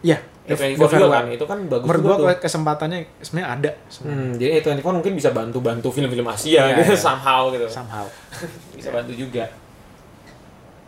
Iya. 0.00 0.18
A24 0.48 0.58
The 0.58 0.74
juga 0.74 0.88
Farewell. 0.88 1.12
kan, 1.12 1.24
itu 1.28 1.44
kan 1.44 1.58
bagus 1.66 1.86
Menurut 1.86 2.02
juga 2.02 2.14
tuh. 2.16 2.40
kesempatannya 2.40 2.98
sebenarnya 3.18 3.48
ada 3.52 3.70
Hmm, 4.00 4.30
jadi 4.34 4.50
A24 4.58 4.88
mungkin 4.92 5.12
bisa 5.14 5.30
bantu-bantu 5.30 5.88
film-film 5.90 6.26
Asia 6.26 6.48
Iya, 6.66 6.78
gitu 6.78 6.92
iya. 6.92 6.98
somehow 6.98 7.50
gitu. 7.50 7.66
somehow. 7.68 8.06
Bisa 8.74 8.88
bantu 8.88 9.12
juga. 9.12 9.44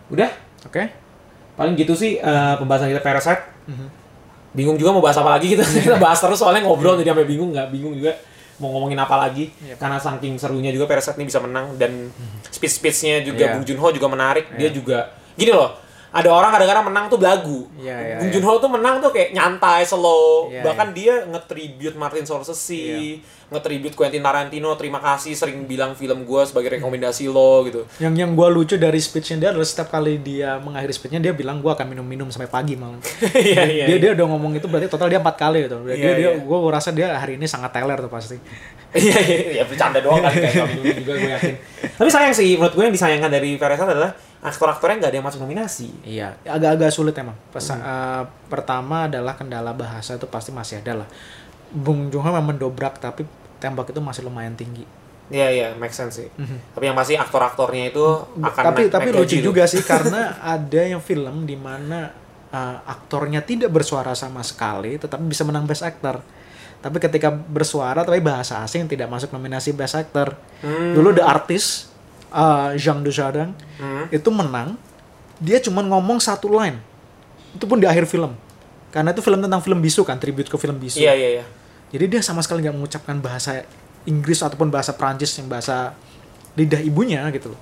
Udah, 0.09 0.31
Oke. 0.65 0.91
paling 1.55 1.77
gitu 1.77 1.93
sih 1.93 2.17
eh, 2.17 2.55
pembahasan 2.57 2.89
kita 2.89 2.99
Parasite. 3.01 3.43
Mhm. 3.67 3.87
Bingung 4.51 4.75
juga 4.75 4.91
mau 4.91 4.99
bahas 4.99 5.15
apa 5.15 5.31
lagi 5.33 5.47
kita. 5.49 5.63
kita 5.87 5.97
bahas 5.97 6.19
terus 6.19 6.35
soalnya 6.37 6.65
ngobrol 6.65 6.97
jadi 6.97 7.13
sampai 7.13 7.23
bingung 7.25 7.53
nggak 7.53 7.69
bingung 7.69 7.95
juga 7.95 8.11
mau 8.61 8.71
ngomongin 8.71 8.97
apa 8.97 9.17
lagi 9.19 9.49
Iya. 9.59 9.75
karena 9.75 9.97
saking 9.97 10.37
serunya 10.37 10.69
juga 10.69 10.85
Parasite 10.85 11.17
ini 11.17 11.27
bisa 11.27 11.41
menang 11.41 11.75
dan 11.75 12.13
speech-speechnya 12.47 13.21
juga 13.23 13.43
Iya. 13.43 13.53
Bung 13.57 13.65
Joon-ho 13.65 13.89
juga 13.91 14.07
menarik. 14.07 14.53
Dia 14.55 14.69
Iya. 14.69 14.71
juga 14.71 14.99
gini 15.35 15.51
loh. 15.51 15.75
Ada 16.11 16.27
orang 16.27 16.51
kadang-kadang 16.51 16.85
menang 16.91 17.05
tuh 17.07 17.19
belagu. 17.23 17.71
Iya, 17.79 17.95
iya, 17.95 18.15
Bung 18.19 18.31
iya. 18.31 18.35
Joon-ho 18.35 18.59
tuh 18.59 18.71
menang 18.71 18.99
tuh 18.99 19.15
kayak 19.15 19.31
nyantai, 19.31 19.87
slow. 19.87 20.51
Iya, 20.51 20.67
Bahkan 20.67 20.89
dia 20.91 21.23
nge-tribute 21.31 21.95
Martin 21.95 22.27
Scorsese, 22.27 23.23
nge-tribute 23.47 23.95
Quentin 23.95 24.19
Tarantino, 24.19 24.75
terima 24.75 24.99
kasih 24.99 25.39
sering 25.39 25.71
bilang 25.71 25.95
film 25.95 26.27
gua 26.27 26.43
sebagai 26.43 26.75
rekomendasi 26.75 27.31
lo 27.31 27.63
gitu. 27.63 27.87
Yang 28.03 28.15
yang 28.27 28.31
gue 28.35 28.49
lucu 28.51 28.75
dari 28.75 28.99
speechnya 28.99 29.39
dia 29.39 29.49
adalah 29.55 29.67
setiap 29.67 29.95
kali 29.95 30.19
dia 30.19 30.59
mengakhiri 30.59 30.91
speechnya 30.91 31.23
dia 31.23 31.31
bilang 31.31 31.63
gue 31.63 31.71
akan 31.71 31.87
minum-minum 31.87 32.27
sampai 32.35 32.51
pagi 32.51 32.75
malam. 32.75 32.99
Iya, 33.31 33.63
iya. 33.79 33.85
dia 33.87 33.97
dia 34.03 34.11
udah 34.19 34.27
ngomong 34.35 34.59
itu 34.59 34.67
berarti 34.67 34.91
total 34.91 35.15
dia 35.15 35.23
empat 35.23 35.39
kali 35.39 35.71
gitu. 35.71 35.79
Dia, 35.87 35.95
Iya, 35.95 36.11
dia 36.19 36.31
iya. 36.35 36.43
gue 36.43 36.59
rasa 36.67 36.91
dia 36.91 37.15
hari 37.15 37.39
ini 37.39 37.47
sangat 37.47 37.71
teler 37.71 37.99
tuh 38.03 38.11
pasti. 38.11 38.35
Iya, 38.91 39.19
iya, 39.23 39.39
iya, 39.55 39.65
bercanda 39.71 40.03
doang 40.03 40.19
kan 40.19 40.35
kayak 40.35 40.67
juga 40.99 41.15
gue 41.15 41.31
yakin. 41.31 41.55
Tapi 41.95 42.11
sayang 42.11 42.35
sih, 42.35 42.59
menurut 42.59 42.75
gue 42.75 42.83
yang 42.91 42.95
disayangkan 42.99 43.31
dari 43.31 43.55
Parasite 43.55 43.87
adalah 43.87 44.11
aktor-aktornya 44.41 44.97
nggak 44.99 45.11
ada 45.11 45.19
yang 45.19 45.27
masuk 45.27 45.41
nominasi. 45.41 45.89
Iya, 46.03 46.37
agak-agak 46.43 46.91
sulit 46.91 47.13
emang. 47.15 47.37
Pesa- 47.49 47.77
eh, 47.77 48.23
pertama 48.47 49.05
adalah 49.05 49.33
kendala 49.33 49.71
bahasa 49.71 50.15
itu 50.15 50.25
pasti 50.25 50.49
masih 50.51 50.81
ada 50.81 51.05
lah. 51.05 51.09
Bung 51.71 52.09
Joon 52.09 52.25
memang 52.25 52.51
mendobrak 52.51 52.97
tapi 52.97 53.23
tembak 53.57 53.87
itu 53.87 53.99
masih 53.99 54.23
lumayan 54.23 54.53
tinggi. 54.53 54.83
Iya, 55.29 55.47
iya, 55.49 55.67
make 55.73 55.93
sense 55.93 56.19
sih. 56.19 56.29
Tapi 56.73 56.83
yang 56.83 56.97
pasti 56.97 57.15
aktor-aktornya 57.15 57.89
itu 57.89 58.03
akan 58.37 58.63
tapi 58.67 58.83
naik- 58.83 58.93
tapi 58.93 59.09
naik 59.09 59.19
lucu 59.21 59.37
juga 59.39 59.63
sih 59.65 59.85
karena 59.87 60.35
ada 60.37 60.81
yang 60.83 60.99
film 60.99 61.45
di 61.45 61.55
mana 61.55 62.11
uh, 62.49 62.77
aktornya 62.85 63.39
tidak 63.41 63.71
bersuara 63.71 64.11
sama 64.13 64.41
sekali 64.41 64.97
tetapi 64.97 65.23
bisa 65.23 65.45
menang 65.45 65.63
best 65.65 65.81
actor 65.81 66.19
tapi 66.77 66.97
ketika 66.97 67.29
bersuara 67.29 68.01
tapi 68.01 68.19
bahasa 68.19 68.59
asing 68.59 68.89
tidak 68.89 69.07
masuk 69.07 69.31
nominasi 69.31 69.71
best 69.71 69.95
actor 69.95 70.35
Hmm. 70.61 70.93
dulu 70.93 71.13
The 71.13 71.23
Artist 71.23 71.90
uh, 72.31 72.73
Jean 72.75 73.01
Dujardin 73.01 73.53
Hmm. 73.77 74.07
itu 74.09 74.29
menang 74.29 74.77
dia 75.37 75.57
cuma 75.57 75.81
ngomong 75.81 76.21
satu 76.21 76.53
line 76.53 76.77
itu 77.51 77.65
pun 77.65 77.81
di 77.81 77.89
akhir 77.89 78.05
film 78.05 78.37
karena 78.91 79.11
itu 79.11 79.21
film 79.21 79.41
tentang 79.41 79.61
film 79.61 79.79
bisu 79.79 80.03
kan 80.03 80.17
tribute 80.17 80.47
ke 80.47 80.57
film 80.57 80.77
bisu 80.77 81.01
Iya, 81.01 81.13
iya, 81.15 81.29
iya. 81.41 81.45
jadi 81.89 82.05
dia 82.07 82.21
sama 82.21 82.43
sekali 82.43 82.61
nggak 82.61 82.77
mengucapkan 82.77 83.17
bahasa 83.19 83.65
Inggris 84.05 84.41
ataupun 84.41 84.69
bahasa 84.69 84.93
Prancis 84.93 85.33
yang 85.37 85.47
bahasa 85.47 85.93
lidah 86.57 86.81
ibunya 86.81 87.21
gitu 87.31 87.53
loh. 87.53 87.61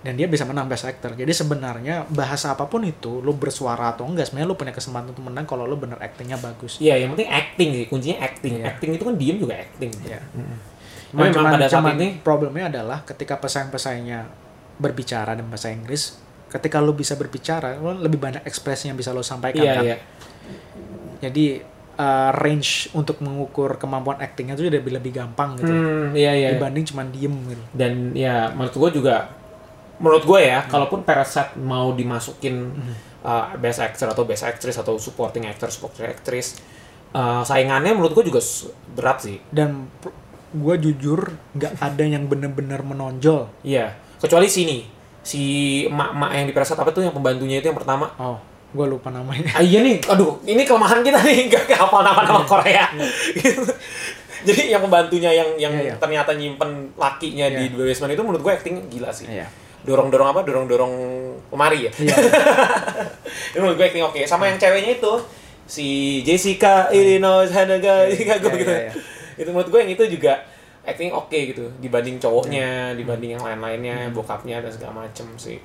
Dan 0.00 0.14
dia 0.14 0.24
bisa 0.24 0.46
menang 0.46 0.64
Best 0.64 0.86
Actor. 0.86 1.12
Jadi 1.12 1.28
sebenarnya 1.28 2.06
bahasa 2.08 2.54
apa 2.54 2.64
pun 2.64 2.80
itu, 2.80 3.18
lo 3.20 3.34
bersuara 3.34 3.92
atau 3.92 4.06
enggak, 4.06 4.30
sebenarnya 4.30 4.48
lo 4.48 4.56
punya 4.56 4.72
kesempatan 4.72 5.10
untuk 5.12 5.26
menang 5.26 5.44
kalau 5.44 5.66
lo 5.66 5.74
bener 5.74 5.98
actingnya 5.98 6.38
bagus. 6.38 6.78
Iya, 6.78 7.02
yang 7.02 7.12
penting 7.12 7.28
acting 7.28 7.68
sih, 7.74 7.84
kuncinya 7.84 8.18
acting. 8.24 8.52
Iya. 8.62 8.64
Acting 8.72 8.90
itu 8.94 9.04
kan 9.04 9.14
diem 9.18 9.36
juga 9.36 9.54
acting. 9.58 9.90
Iya. 10.06 10.20
Cuma 11.10 11.26
memang 11.26 11.34
cuman, 11.42 11.52
pada 11.58 11.66
saat 11.66 11.82
cuman 11.82 11.94
ini, 11.98 12.08
problemnya 12.22 12.64
adalah 12.70 13.02
ketika 13.02 13.34
pesaing-pesaingnya 13.42 14.20
berbicara 14.78 15.34
dalam 15.34 15.50
bahasa 15.50 15.68
Inggris, 15.74 16.16
ketika 16.50 16.78
lo 16.78 16.94
bisa 16.94 17.18
berbicara, 17.18 17.78
lo 17.78 17.94
lebih 17.98 18.18
banyak 18.22 18.42
ekspresi 18.46 18.90
yang 18.90 18.98
bisa 18.98 19.10
lo 19.10 19.22
sampaikan 19.26 19.62
iya, 19.62 19.74
kan. 19.74 19.84
iya. 19.84 19.96
Jadi 21.20 21.44
uh, 22.00 22.30
range 22.32 22.94
untuk 22.96 23.20
mengukur 23.20 23.76
kemampuan 23.76 24.22
actingnya 24.22 24.56
itu 24.56 24.66
jadi 24.70 24.80
lebih 24.80 24.92
lebih 24.96 25.12
gampang 25.20 25.58
gitu. 25.60 25.70
Hmm, 25.70 26.16
iya, 26.16 26.32
iya. 26.32 26.48
Dibanding 26.56 26.84
cuman 26.94 27.06
diem 27.12 27.34
gitu. 27.50 27.64
Dan 27.76 27.92
ya, 28.16 28.54
menurut 28.56 28.74
gue 28.74 28.90
juga, 29.02 29.28
menurut 30.00 30.24
gue 30.24 30.40
ya, 30.46 30.64
kalaupun 30.64 31.04
Parasite 31.04 31.58
mau 31.60 31.92
dimasukin 31.92 32.72
uh, 33.26 33.52
Best 33.60 33.82
Actor 33.84 34.14
atau 34.16 34.24
Best 34.24 34.46
Actress 34.46 34.80
atau 34.80 34.96
Supporting 34.96 35.44
Actor, 35.44 35.68
Supporting 35.68 36.08
Actress, 36.08 36.56
uh, 37.12 37.44
saingannya 37.44 37.92
menurut 37.92 38.16
gue 38.16 38.32
juga 38.32 38.40
berat 38.96 39.18
sih. 39.26 39.38
dan 39.52 39.90
gue 40.52 40.74
jujur 40.80 41.20
nggak 41.52 41.78
ada 41.78 42.02
yang 42.02 42.26
bener-bener 42.26 42.80
menonjol 42.80 43.46
Iya, 43.60 43.92
kecuali 44.16 44.46
sini. 44.46 44.82
Si 45.20 45.42
emak-emak 45.84 46.30
yang 46.32 46.46
di 46.46 46.52
Parasite 46.52 46.76
apa 46.76 46.90
tuh 46.90 47.02
yang 47.02 47.12
pembantunya 47.12 47.58
itu 47.58 47.68
yang 47.68 47.76
pertama. 47.76 48.10
oh 48.16 48.38
gue 48.70 48.86
lupa 48.86 49.10
namanya 49.10 49.50
Ah 49.50 49.60
iya 49.60 49.78
nih, 49.80 49.98
aduh, 50.04 50.38
ini 50.44 50.62
kelemahan 50.62 51.02
kita 51.02 51.18
nih, 51.20 51.46
gak 51.50 51.74
hafal 51.76 52.00
nama-nama 52.00 52.42
Korea. 52.42 52.86
Gitu. 53.34 53.66
Jadi 54.46 54.70
yang 54.70 54.80
pembantunya 54.80 55.30
yang 55.30 55.48
yang 55.54 55.72
Iya, 55.72 55.82
iya. 55.84 55.94
ternyata 55.96 56.32
nyimpen 56.32 56.94
lakinya 56.94 57.46
di 57.46 57.66
Iya. 57.66 57.76
basement 57.76 58.10
itu 58.10 58.22
menurut 58.22 58.40
gue 58.40 58.52
acting 58.52 58.86
gila 58.86 59.10
sih. 59.10 59.26
iya 59.26 59.50
Dorong-dorong 59.80 60.28
apa? 60.28 60.40
Dorong-dorong 60.40 60.92
lemari 61.48 61.86
ya. 61.86 61.92
iya 62.00 62.14
itu 63.50 63.58
menurut 63.58 63.76
gue 63.76 63.86
acting 63.86 64.02
oke. 64.02 64.20
Sama 64.24 64.46
yang 64.46 64.56
ceweknya 64.56 64.96
itu 64.96 65.12
si 65.64 65.86
Jessica 66.22 66.88
Illinois 66.90 67.46
Hanaga 67.48 68.06
Iya, 68.06 68.38
gitu. 68.38 68.48
iya, 68.50 68.88
iya. 68.88 68.92
Itu 69.40 69.48
menurut 69.48 69.68
gue 69.68 69.80
yang 69.80 69.90
itu 69.90 70.04
juga 70.10 70.44
acting 70.80 71.08
oke 71.10 71.32
gitu 71.32 71.72
dibanding 71.78 72.16
cowoknya, 72.16 72.92
dibanding 72.92 73.34
yang 73.34 73.42
lain-lainnya, 73.42 74.12
bokapnya 74.12 74.60
dan 74.60 74.68
segala 74.68 75.04
macem 75.04 75.24
sih. 75.34 75.56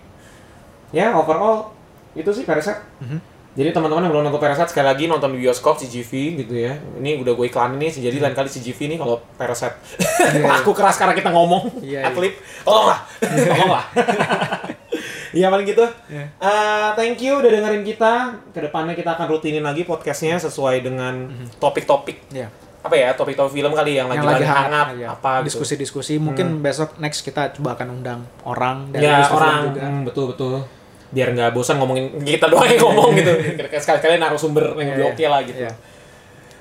Ya, 0.90 1.12
overall 1.12 1.76
itu 2.14 2.32
sih 2.32 2.44
Parasite. 2.44 2.80
Mhm. 3.00 3.20
Jadi 3.56 3.72
teman-teman 3.72 4.04
yang 4.04 4.12
belum 4.12 4.24
nonton 4.28 4.40
Parasite 4.40 4.68
sekali 4.68 4.84
lagi 4.84 5.08
nonton 5.08 5.32
di 5.32 5.40
bioskop 5.40 5.76
CGV 5.78 6.12
gitu 6.38 6.56
ya. 6.58 6.76
Ini 7.00 7.20
udah 7.20 7.32
gue 7.32 7.48
iklan 7.48 7.76
ini 7.76 7.88
jadi 7.88 8.20
lain 8.20 8.36
kali 8.36 8.48
CGV 8.48 8.80
nih 8.92 8.98
kalau 8.98 9.20
Parasite. 9.36 9.76
iya. 10.34 10.60
Aku 10.60 10.72
keras 10.72 10.96
karena 10.96 11.12
kita 11.12 11.32
ngomong. 11.32 11.80
Iya, 11.80 12.00
iya. 12.04 12.12
Atlet, 12.12 12.36
tolonglah. 12.64 13.00
Tolonglah. 13.20 13.86
Iya 15.36 15.52
paling 15.52 15.68
gitu. 15.68 15.84
Iya. 16.08 16.32
Eh, 16.32 16.90
thank 16.96 17.20
you 17.20 17.36
udah 17.36 17.52
dengerin 17.52 17.84
kita. 17.84 18.14
Ke 18.56 18.64
depannya 18.64 18.96
kita 18.96 19.20
akan 19.20 19.28
rutinin 19.28 19.68
lagi 19.68 19.84
podcastnya 19.84 20.40
sesuai 20.40 20.80
dengan 20.80 21.28
Mhm. 21.28 21.60
topik-topik 21.60 22.32
iya 22.32 22.48
apa 22.86 22.96
ya 22.96 23.10
topik-topik 23.18 23.58
film 23.58 23.74
kali 23.74 23.98
yang, 23.98 24.06
yang 24.14 24.22
lagi, 24.22 24.46
lagi 24.46 24.46
hangat, 24.46 24.66
hangat 24.70 24.88
ya. 25.02 25.08
apa 25.18 25.32
gitu. 25.42 25.46
diskusi-diskusi 25.50 26.22
mungkin 26.22 26.62
besok 26.62 27.02
next 27.02 27.26
kita 27.26 27.50
coba 27.58 27.74
akan 27.74 27.88
undang 27.98 28.22
orang 28.46 28.94
dari 28.94 29.10
ya 29.10 29.26
orang. 29.26 29.74
juga. 29.74 29.82
Hmm, 29.82 30.02
betul 30.06 30.26
betul. 30.38 30.56
Biar 31.10 31.34
nggak 31.34 31.50
bosan 31.58 31.82
ngomongin 31.82 32.22
kita 32.22 32.46
doang 32.46 32.70
yang 32.70 32.82
ngomong 32.86 33.10
gitu. 33.20 33.34
Sekali-kali 33.82 34.22
narasumber 34.22 34.78
yang 34.78 34.94
lebih 34.94 35.06
oke 35.10 35.18
iya. 35.18 35.30
lah 35.34 35.42
gitu. 35.42 35.60
Iya. 35.66 35.74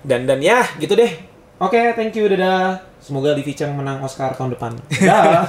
dan 0.04 0.20
dan 0.24 0.40
ya 0.40 0.64
gitu 0.80 0.96
deh. 0.96 1.12
Oke 1.60 1.92
thank 1.92 2.16
you 2.16 2.24
dadah. 2.32 2.80
Semoga 3.04 3.36
Livi 3.36 3.52
Chang 3.52 3.76
menang 3.76 4.00
Oscar 4.00 4.32
tahun 4.32 4.56
depan. 4.56 4.72
Dah 5.08 5.44